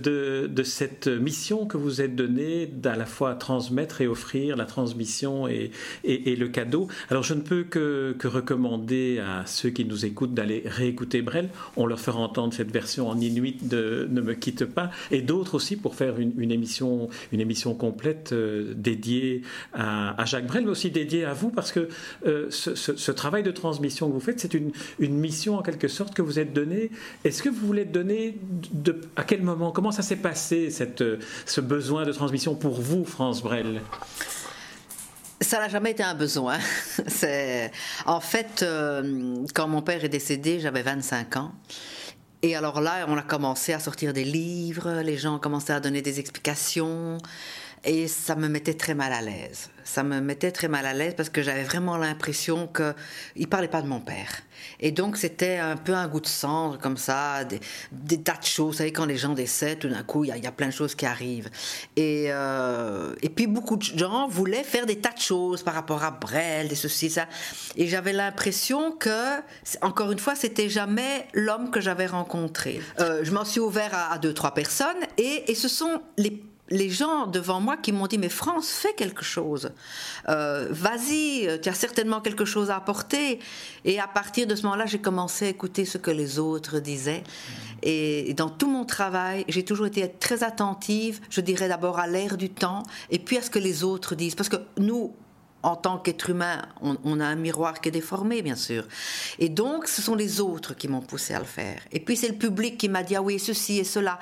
de, 0.47 0.63
cette 0.63 1.07
mission 1.07 1.65
que 1.65 1.77
vous 1.77 2.01
êtes 2.01 2.15
donnée 2.15 2.67
d'à 2.67 2.95
la 2.95 3.05
fois 3.05 3.35
transmettre 3.35 4.01
et 4.01 4.07
offrir 4.07 4.55
la 4.55 4.65
transmission 4.65 5.47
et, 5.47 5.71
le 6.03 6.47
cadeau. 6.47 6.87
Alors 7.09 7.23
je 7.23 7.33
ne 7.33 7.41
peux 7.41 7.63
que, 7.63 8.15
recommander 8.23 9.19
à 9.19 9.45
ceux 9.47 9.69
qui 9.69 9.85
nous 9.85 10.05
écoutent 10.05 10.33
d'aller 10.33 10.63
réécouter 10.65 11.21
Brel. 11.21 11.49
On 11.75 11.85
leur 11.85 11.99
fera 11.99 12.19
entendre 12.19 12.53
cette 12.53 12.71
version 12.71 13.09
en 13.09 13.19
inuit 13.19 13.57
de 13.61 14.07
Ne 14.11 14.21
me 14.21 14.33
quitte 14.33 14.65
pas 14.65 14.91
et 15.11 15.21
d'autres 15.21 15.55
aussi 15.55 15.75
pour 15.75 15.95
faire 15.95 16.19
une, 16.19 16.51
émission, 16.51 17.09
une 17.31 17.41
émission 17.41 17.73
complète 17.73 18.31
euh, 18.31 18.73
dédiée 18.75 19.41
à, 19.73 20.23
Jacques 20.25 20.45
Brel, 20.45 20.65
mais 20.65 20.71
aussi 20.71 20.91
dédiée 20.91 21.25
à 21.25 21.33
vous 21.33 21.49
parce 21.49 21.71
que 21.71 21.89
euh, 22.27 22.51
ce 22.51 23.11
travail 23.11 23.41
de 23.41 23.51
transmission 23.51 23.88
que 23.89 24.13
vous 24.13 24.19
faites, 24.19 24.39
c'est 24.39 24.53
une, 24.53 24.71
mission 24.99 25.57
en 25.57 25.61
quelque 25.61 25.87
sorte 25.87 26.13
que 26.13 26.21
vous 26.21 26.39
êtes 26.39 26.53
donnée. 26.53 26.91
Est-ce 27.23 27.41
que 27.43 27.49
vous 27.49 27.65
voulez 27.65 27.85
donner 27.85 28.37
de, 28.71 29.01
à 29.15 29.23
quel 29.23 29.41
moment? 29.41 29.71
Comment 29.71 29.91
ça 29.91 30.01
s'est 30.01 30.15
passé, 30.15 30.69
cette, 30.69 31.03
ce 31.45 31.61
besoin 31.61 32.05
de 32.05 32.11
transmission 32.11 32.55
pour 32.55 32.79
vous, 32.79 33.05
France 33.05 33.41
Brel? 33.41 33.81
Ça 35.41 35.59
n'a 35.59 35.69
jamais 35.69 35.91
été 35.91 36.03
un 36.03 36.15
besoin. 36.15 36.57
C'est 37.07 37.71
en 38.05 38.19
fait 38.19 38.61
euh, 38.61 39.45
quand 39.53 39.67
mon 39.67 39.81
père 39.81 40.03
est 40.03 40.09
décédé, 40.09 40.59
j'avais 40.59 40.81
25 40.81 41.37
ans. 41.37 41.51
Et 42.41 42.55
alors 42.55 42.79
là, 42.79 43.05
on 43.07 43.17
a 43.17 43.21
commencé 43.21 43.73
à 43.73 43.79
sortir 43.79 44.13
des 44.13 44.23
livres, 44.23 45.01
les 45.01 45.17
gens 45.17 45.35
ont 45.35 45.39
commencé 45.39 45.73
à 45.73 45.79
donner 45.79 46.01
des 46.01 46.19
explications. 46.19 47.17
Et 47.85 48.07
ça 48.07 48.35
me 48.35 48.47
mettait 48.47 48.73
très 48.73 48.93
mal 48.93 49.13
à 49.13 49.21
l'aise. 49.21 49.69
Ça 49.83 50.03
me 50.03 50.19
mettait 50.19 50.51
très 50.51 50.67
mal 50.67 50.85
à 50.85 50.93
l'aise 50.93 51.13
parce 51.15 51.29
que 51.29 51.41
j'avais 51.41 51.63
vraiment 51.63 51.97
l'impression 51.97 52.67
qu'il 52.67 52.93
ne 53.41 53.45
parlait 53.45 53.67
pas 53.67 53.81
de 53.81 53.87
mon 53.87 53.99
père. 53.99 54.41
Et 54.79 54.91
donc 54.91 55.17
c'était 55.17 55.57
un 55.57 55.77
peu 55.77 55.93
un 55.93 56.07
goût 56.07 56.19
de 56.19 56.27
cendre 56.27 56.77
comme 56.77 56.97
ça, 56.97 57.43
des, 57.43 58.17
tas 58.21 58.37
de 58.37 58.45
choses. 58.45 58.73
Vous 58.73 58.77
savez, 58.79 58.91
quand 58.91 59.05
les 59.05 59.17
gens 59.17 59.33
décèdent, 59.33 59.79
tout 59.79 59.89
d'un 59.89 60.03
coup, 60.03 60.25
il 60.25 60.35
y, 60.35 60.47
a 60.47 60.51
plein 60.51 60.67
de 60.67 60.73
choses 60.73 60.95
qui 60.95 61.05
arrivent. 61.05 61.49
Et, 61.95 62.25
euh, 62.29 63.15
et 63.21 63.29
puis 63.29 63.47
beaucoup 63.47 63.77
de 63.77 63.83
gens 63.83 64.27
voulaient 64.27 64.63
faire 64.63 64.85
des 64.85 64.97
tas 64.97 65.13
de 65.13 65.21
choses 65.21 65.63
par 65.63 65.73
rapport 65.73 66.03
à 66.03 66.11
Brel, 66.11 66.67
des 66.67 66.75
ceci, 66.75 67.09
ça. 67.09 67.27
Et 67.75 67.87
j'avais 67.87 68.13
l'impression 68.13 68.91
que, 68.91 69.39
encore 69.81 70.11
une 70.11 70.19
fois, 70.19 70.35
c'était 70.35 70.69
jamais 70.69 71.27
l'homme 71.33 71.71
que 71.71 71.81
j'avais 71.81 72.07
rencontré. 72.07 72.81
Euh, 72.99 73.21
je 73.23 73.31
m'en 73.31 73.45
suis 73.45 73.59
ouvert 73.59 73.93
à, 73.93 74.13
à, 74.13 74.17
deux, 74.17 74.33
trois 74.33 74.53
personnes 74.53 74.97
et, 75.17 75.49
et 75.49 75.55
ce 75.55 75.67
sont 75.67 76.01
les 76.17 76.43
les 76.69 76.89
gens 76.89 77.27
devant 77.27 77.59
moi 77.59 77.77
qui 77.77 77.91
m'ont 77.91 78.07
dit 78.07 78.17
mais 78.17 78.29
France 78.29 78.69
fais 78.69 78.93
quelque 78.93 79.23
chose. 79.23 79.71
Euh, 80.27 80.67
vas-y 80.69 81.59
tu 81.61 81.69
as 81.69 81.73
certainement 81.73 82.21
quelque 82.21 82.45
chose 82.45 82.69
à 82.69 82.77
apporter. 82.77 83.39
Et 83.85 83.99
à 83.99 84.07
partir 84.07 84.47
de 84.47 84.55
ce 84.55 84.63
moment-là 84.63 84.85
j'ai 84.85 84.99
commencé 84.99 85.45
à 85.45 85.49
écouter 85.49 85.85
ce 85.85 85.97
que 85.97 86.11
les 86.11 86.39
autres 86.39 86.79
disaient. 86.79 87.23
Et 87.81 88.33
dans 88.33 88.49
tout 88.49 88.69
mon 88.69 88.85
travail 88.85 89.45
j'ai 89.47 89.63
toujours 89.63 89.87
été 89.87 90.09
très 90.19 90.43
attentive 90.43 91.19
je 91.29 91.41
dirais 91.41 91.67
d'abord 91.67 91.99
à 91.99 92.07
l'air 92.07 92.37
du 92.37 92.49
temps 92.49 92.83
et 93.09 93.19
puis 93.19 93.37
à 93.37 93.41
ce 93.41 93.49
que 93.49 93.59
les 93.59 93.83
autres 93.83 94.15
disent. 94.15 94.35
Parce 94.35 94.49
que 94.49 94.57
nous 94.77 95.13
en 95.63 95.75
tant 95.75 95.97
qu'être 95.97 96.29
humain, 96.29 96.61
on, 96.81 97.19
a 97.19 97.25
un 97.25 97.35
miroir 97.35 97.81
qui 97.81 97.89
est 97.89 97.91
déformé, 97.91 98.41
bien 98.41 98.55
sûr. 98.55 98.87
Et 99.39 99.49
donc, 99.49 99.87
ce 99.87 100.01
sont 100.01 100.15
les 100.15 100.39
autres 100.39 100.73
qui 100.73 100.87
m'ont 100.87 101.01
poussé 101.01 101.33
à 101.33 101.39
le 101.39 101.45
faire. 101.45 101.81
Et 101.91 101.99
puis, 101.99 102.15
c'est 102.15 102.29
le 102.29 102.35
public 102.35 102.77
qui 102.77 102.87
m'a 102.87 103.03
dit, 103.03 103.15
ah 103.15 103.21
oui, 103.21 103.39
ceci 103.39 103.77
et 103.79 103.83
cela. 103.83 104.19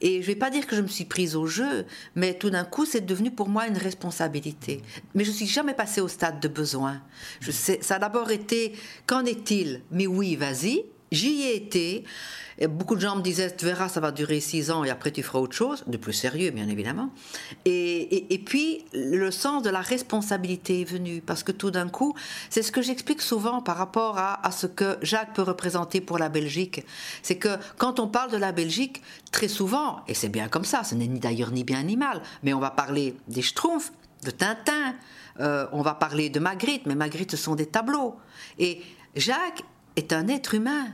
Et 0.00 0.22
je 0.22 0.28
ne 0.28 0.34
vais 0.34 0.36
pas 0.36 0.50
dire 0.50 0.66
que 0.66 0.74
je 0.74 0.82
me 0.82 0.88
suis 0.88 1.04
prise 1.04 1.36
au 1.36 1.46
jeu, 1.46 1.86
mais 2.16 2.34
tout 2.34 2.50
d'un 2.50 2.64
coup, 2.64 2.84
c'est 2.84 3.04
devenu 3.06 3.30
pour 3.30 3.48
moi 3.48 3.66
une 3.66 3.78
responsabilité. 3.78 4.82
Mais 5.14 5.24
je 5.24 5.30
ne 5.30 5.36
suis 5.36 5.46
jamais 5.46 5.74
passée 5.74 6.00
au 6.00 6.08
stade 6.08 6.40
de 6.40 6.48
besoin. 6.48 7.00
Ça 7.40 7.94
a 7.94 7.98
d'abord 7.98 8.30
été, 8.30 8.74
qu'en 9.06 9.24
est-il? 9.24 9.82
Mais 9.90 10.06
oui, 10.06 10.36
vas-y. 10.36 10.84
J'y 11.12 11.42
ai 11.42 11.56
été. 11.56 12.04
Beaucoup 12.68 12.94
de 12.94 13.00
gens 13.00 13.16
me 13.16 13.22
disaient, 13.22 13.56
tu 13.56 13.64
verras, 13.64 13.88
ça 13.88 14.00
va 14.00 14.12
durer 14.12 14.38
six 14.38 14.70
ans 14.70 14.84
et 14.84 14.90
après 14.90 15.10
tu 15.10 15.22
feras 15.22 15.38
autre 15.38 15.56
chose, 15.56 15.82
de 15.86 15.96
plus 15.96 16.12
sérieux 16.12 16.50
bien 16.50 16.68
évidemment. 16.68 17.08
Et, 17.64 18.42
puis 18.44 18.84
le 18.92 19.30
sens 19.30 19.62
de 19.62 19.70
la 19.70 19.80
responsabilité 19.80 20.82
est 20.82 20.84
venu, 20.84 21.22
parce 21.22 21.42
que 21.42 21.52
tout 21.52 21.70
d'un 21.70 21.88
coup, 21.88 22.14
c'est 22.50 22.62
ce 22.62 22.70
que 22.70 22.82
j'explique 22.82 23.22
souvent 23.22 23.62
par 23.62 23.78
rapport 23.78 24.18
à, 24.18 24.46
à, 24.46 24.50
ce 24.50 24.66
que 24.66 24.98
Jacques 25.00 25.32
peut 25.32 25.42
représenter 25.42 26.02
pour 26.02 26.18
la 26.18 26.28
Belgique. 26.28 26.84
C'est 27.22 27.36
que 27.36 27.56
quand 27.78 27.98
on 27.98 28.08
parle 28.08 28.30
de 28.30 28.36
la 28.36 28.52
Belgique, 28.52 29.00
très 29.32 29.48
souvent, 29.48 30.00
et 30.06 30.12
c'est 30.12 30.28
bien 30.28 30.48
comme 30.48 30.64
ça, 30.64 30.84
ce 30.84 30.94
n'est 30.94 31.06
ni 31.06 31.18
d'ailleurs 31.18 31.52
ni 31.52 31.64
bien 31.64 31.82
ni 31.82 31.96
mal, 31.96 32.20
mais 32.42 32.52
on 32.52 32.60
va 32.60 32.70
parler 32.70 33.16
des 33.26 33.40
Schtroumpfs, 33.40 33.92
de 34.24 34.30
Tintin, 34.30 34.94
euh, 35.40 35.66
on 35.72 35.80
va 35.80 35.94
parler 35.94 36.28
de 36.28 36.40
Magritte, 36.40 36.84
mais 36.84 36.94
Magritte, 36.94 37.30
ce 37.30 37.36
sont 37.38 37.54
des 37.54 37.66
tableaux. 37.66 38.16
Et 38.58 38.82
Jacques 39.16 39.64
est 39.96 40.12
un 40.12 40.28
être 40.28 40.54
humain. 40.54 40.88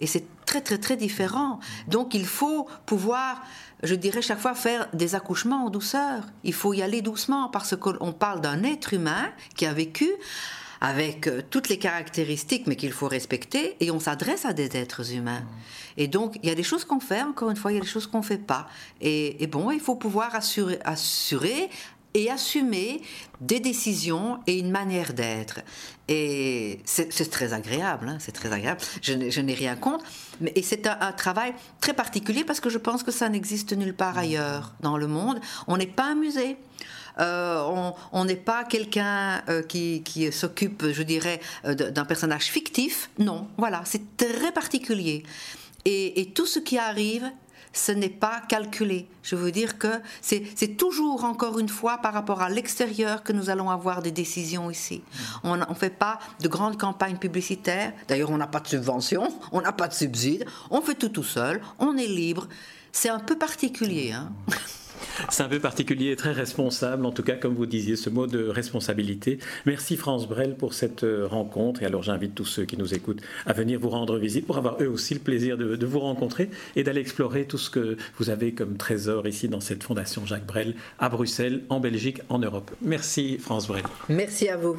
Et 0.00 0.06
c'est 0.06 0.24
très 0.44 0.60
très 0.60 0.78
très 0.78 0.96
différent. 0.96 1.60
Donc 1.88 2.14
il 2.14 2.26
faut 2.26 2.68
pouvoir, 2.86 3.42
je 3.82 3.94
dirais 3.94 4.22
chaque 4.22 4.40
fois, 4.40 4.54
faire 4.54 4.88
des 4.92 5.14
accouchements 5.14 5.66
en 5.66 5.70
douceur. 5.70 6.24
Il 6.42 6.52
faut 6.52 6.74
y 6.74 6.82
aller 6.82 7.00
doucement 7.02 7.48
parce 7.48 7.76
qu'on 7.76 8.12
parle 8.12 8.40
d'un 8.40 8.62
être 8.64 8.92
humain 8.92 9.30
qui 9.56 9.66
a 9.66 9.72
vécu 9.72 10.10
avec 10.84 11.28
euh, 11.28 11.40
toutes 11.48 11.70
les 11.70 11.78
caractéristiques, 11.78 12.66
mais 12.66 12.76
qu'il 12.76 12.92
faut 12.92 13.08
respecter, 13.08 13.74
et 13.80 13.90
on 13.90 13.98
s'adresse 13.98 14.44
à 14.44 14.52
des 14.52 14.76
êtres 14.76 15.14
humains. 15.14 15.42
Et 15.96 16.08
donc, 16.08 16.36
il 16.42 16.48
y 16.48 16.52
a 16.52 16.54
des 16.54 16.62
choses 16.62 16.84
qu'on 16.84 17.00
fait, 17.00 17.22
encore 17.22 17.48
une 17.48 17.56
fois, 17.56 17.72
il 17.72 17.76
y 17.76 17.78
a 17.78 17.80
des 17.80 17.86
choses 17.86 18.06
qu'on 18.06 18.18
ne 18.18 18.24
fait 18.24 18.36
pas. 18.36 18.68
Et, 19.00 19.46
bon, 19.46 19.70
il 19.70 19.80
faut 19.80 19.94
pouvoir 19.94 20.34
assurer, 20.34 20.78
assurer 20.84 21.70
et 22.14 22.30
assumer 22.30 23.02
des 23.40 23.60
décisions 23.60 24.38
et 24.46 24.58
une 24.58 24.70
manière 24.70 25.12
d'être. 25.12 25.60
Et 26.08 26.80
c'est 26.84 27.30
très 27.30 27.52
agréable, 27.52 28.08
hein, 28.08 28.16
c'est 28.20 28.32
très 28.32 28.52
agréable. 28.52 28.80
Je, 29.02 29.40
n'ai 29.40 29.54
rien 29.54 29.74
contre. 29.74 30.04
Mais, 30.40 30.52
et 30.54 30.62
c'est 30.62 30.86
un, 30.86 31.12
travail 31.12 31.54
très 31.80 31.92
particulier 31.92 32.44
parce 32.44 32.60
que 32.60 32.70
je 32.70 32.78
pense 32.78 33.02
que 33.02 33.10
ça 33.10 33.28
n'existe 33.28 33.72
nulle 33.72 33.94
part 33.94 34.16
ailleurs 34.16 34.74
dans 34.80 34.96
le 34.96 35.08
monde. 35.08 35.40
On 35.66 35.76
n'est 35.76 35.86
pas 35.86 36.12
amusé. 36.12 36.56
Euh, 37.20 37.90
on 38.12 38.24
n'est 38.24 38.36
pas 38.36 38.64
quelqu'un 38.64 39.42
euh, 39.48 39.62
qui, 39.62 40.02
qui 40.02 40.30
s'occupe, 40.32 40.90
je 40.90 41.02
dirais, 41.02 41.40
euh, 41.64 41.74
d'un 41.74 42.04
personnage 42.04 42.44
fictif. 42.44 43.08
Non, 43.18 43.48
voilà, 43.56 43.82
c'est 43.84 44.16
très 44.16 44.52
particulier. 44.52 45.22
Et, 45.84 46.20
et, 46.20 46.30
tout 46.30 46.46
ce 46.46 46.58
qui 46.58 46.78
arrive 46.78 47.30
ce 47.74 47.92
n'est 47.92 48.08
pas 48.08 48.40
calculé. 48.48 49.06
Je 49.22 49.36
veux 49.36 49.52
dire 49.52 49.76
que 49.78 50.00
c'est 50.22 50.76
toujours, 50.78 51.24
encore 51.24 51.58
une 51.58 51.68
fois, 51.68 51.98
par 51.98 52.14
rapport 52.14 52.40
à 52.40 52.48
l'extérieur 52.48 53.22
que 53.22 53.32
nous 53.32 53.50
allons 53.50 53.68
avoir 53.68 54.00
des 54.00 54.12
décisions 54.12 54.70
ici. 54.70 55.02
On 55.42 55.56
ne 55.56 55.64
fait 55.74 55.90
pas 55.90 56.18
de 56.40 56.48
grandes 56.48 56.78
campagnes 56.78 57.18
publicitaires. 57.18 57.92
D'ailleurs, 58.08 58.30
on 58.30 58.38
n'a 58.38 58.46
pas 58.46 58.60
de 58.60 58.68
subvention, 58.68 59.28
on 59.52 59.60
n'a 59.60 59.72
pas 59.72 59.88
de 59.88 59.94
subsides. 59.94 60.46
On 60.70 60.80
fait 60.80 60.94
tout 60.94 61.08
tout 61.08 61.24
seul, 61.24 61.60
on 61.78 61.96
est 61.96 62.06
libre. 62.06 62.48
C'est 62.92 63.08
un 63.10 63.18
peu 63.18 63.36
particulier. 63.36 64.12
Hein 64.12 64.32
C'est 65.30 65.42
un 65.42 65.48
peu 65.48 65.60
particulier 65.60 66.10
et 66.10 66.16
très 66.16 66.32
responsable, 66.32 67.06
en 67.06 67.12
tout 67.12 67.22
cas, 67.22 67.34
comme 67.34 67.54
vous 67.54 67.66
disiez, 67.66 67.96
ce 67.96 68.10
mot 68.10 68.26
de 68.26 68.46
responsabilité. 68.46 69.38
Merci 69.66 69.96
France 69.96 70.28
Brel 70.28 70.54
pour 70.56 70.74
cette 70.74 71.04
euh, 71.04 71.26
rencontre. 71.26 71.82
Et 71.82 71.86
alors, 71.86 72.02
j'invite 72.02 72.34
tous 72.34 72.44
ceux 72.44 72.64
qui 72.64 72.76
nous 72.76 72.94
écoutent 72.94 73.22
à 73.46 73.52
venir 73.52 73.80
vous 73.80 73.90
rendre 73.90 74.18
visite 74.18 74.46
pour 74.46 74.58
avoir 74.58 74.80
eux 74.80 74.88
aussi 74.88 75.14
le 75.14 75.20
plaisir 75.20 75.56
de, 75.56 75.86
vous 75.86 76.00
rencontrer 76.00 76.50
et 76.76 76.82
d'aller 76.82 77.00
explorer 77.00 77.44
tout 77.44 77.58
ce 77.58 77.70
que 77.70 77.96
vous 78.18 78.30
avez 78.30 78.52
comme 78.52 78.76
trésor 78.76 79.26
ici 79.26 79.48
dans 79.48 79.60
cette 79.60 79.82
fondation 79.82 80.24
Jacques 80.26 80.46
Brel 80.46 80.74
à 80.98 81.08
Bruxelles, 81.08 81.62
en 81.68 81.80
Belgique, 81.80 82.20
en 82.28 82.38
Europe. 82.38 82.70
Merci 82.80 83.38
France 83.38 83.66
Brel. 83.66 83.84
Merci 84.08 84.48
à 84.48 84.56
vous. 84.56 84.76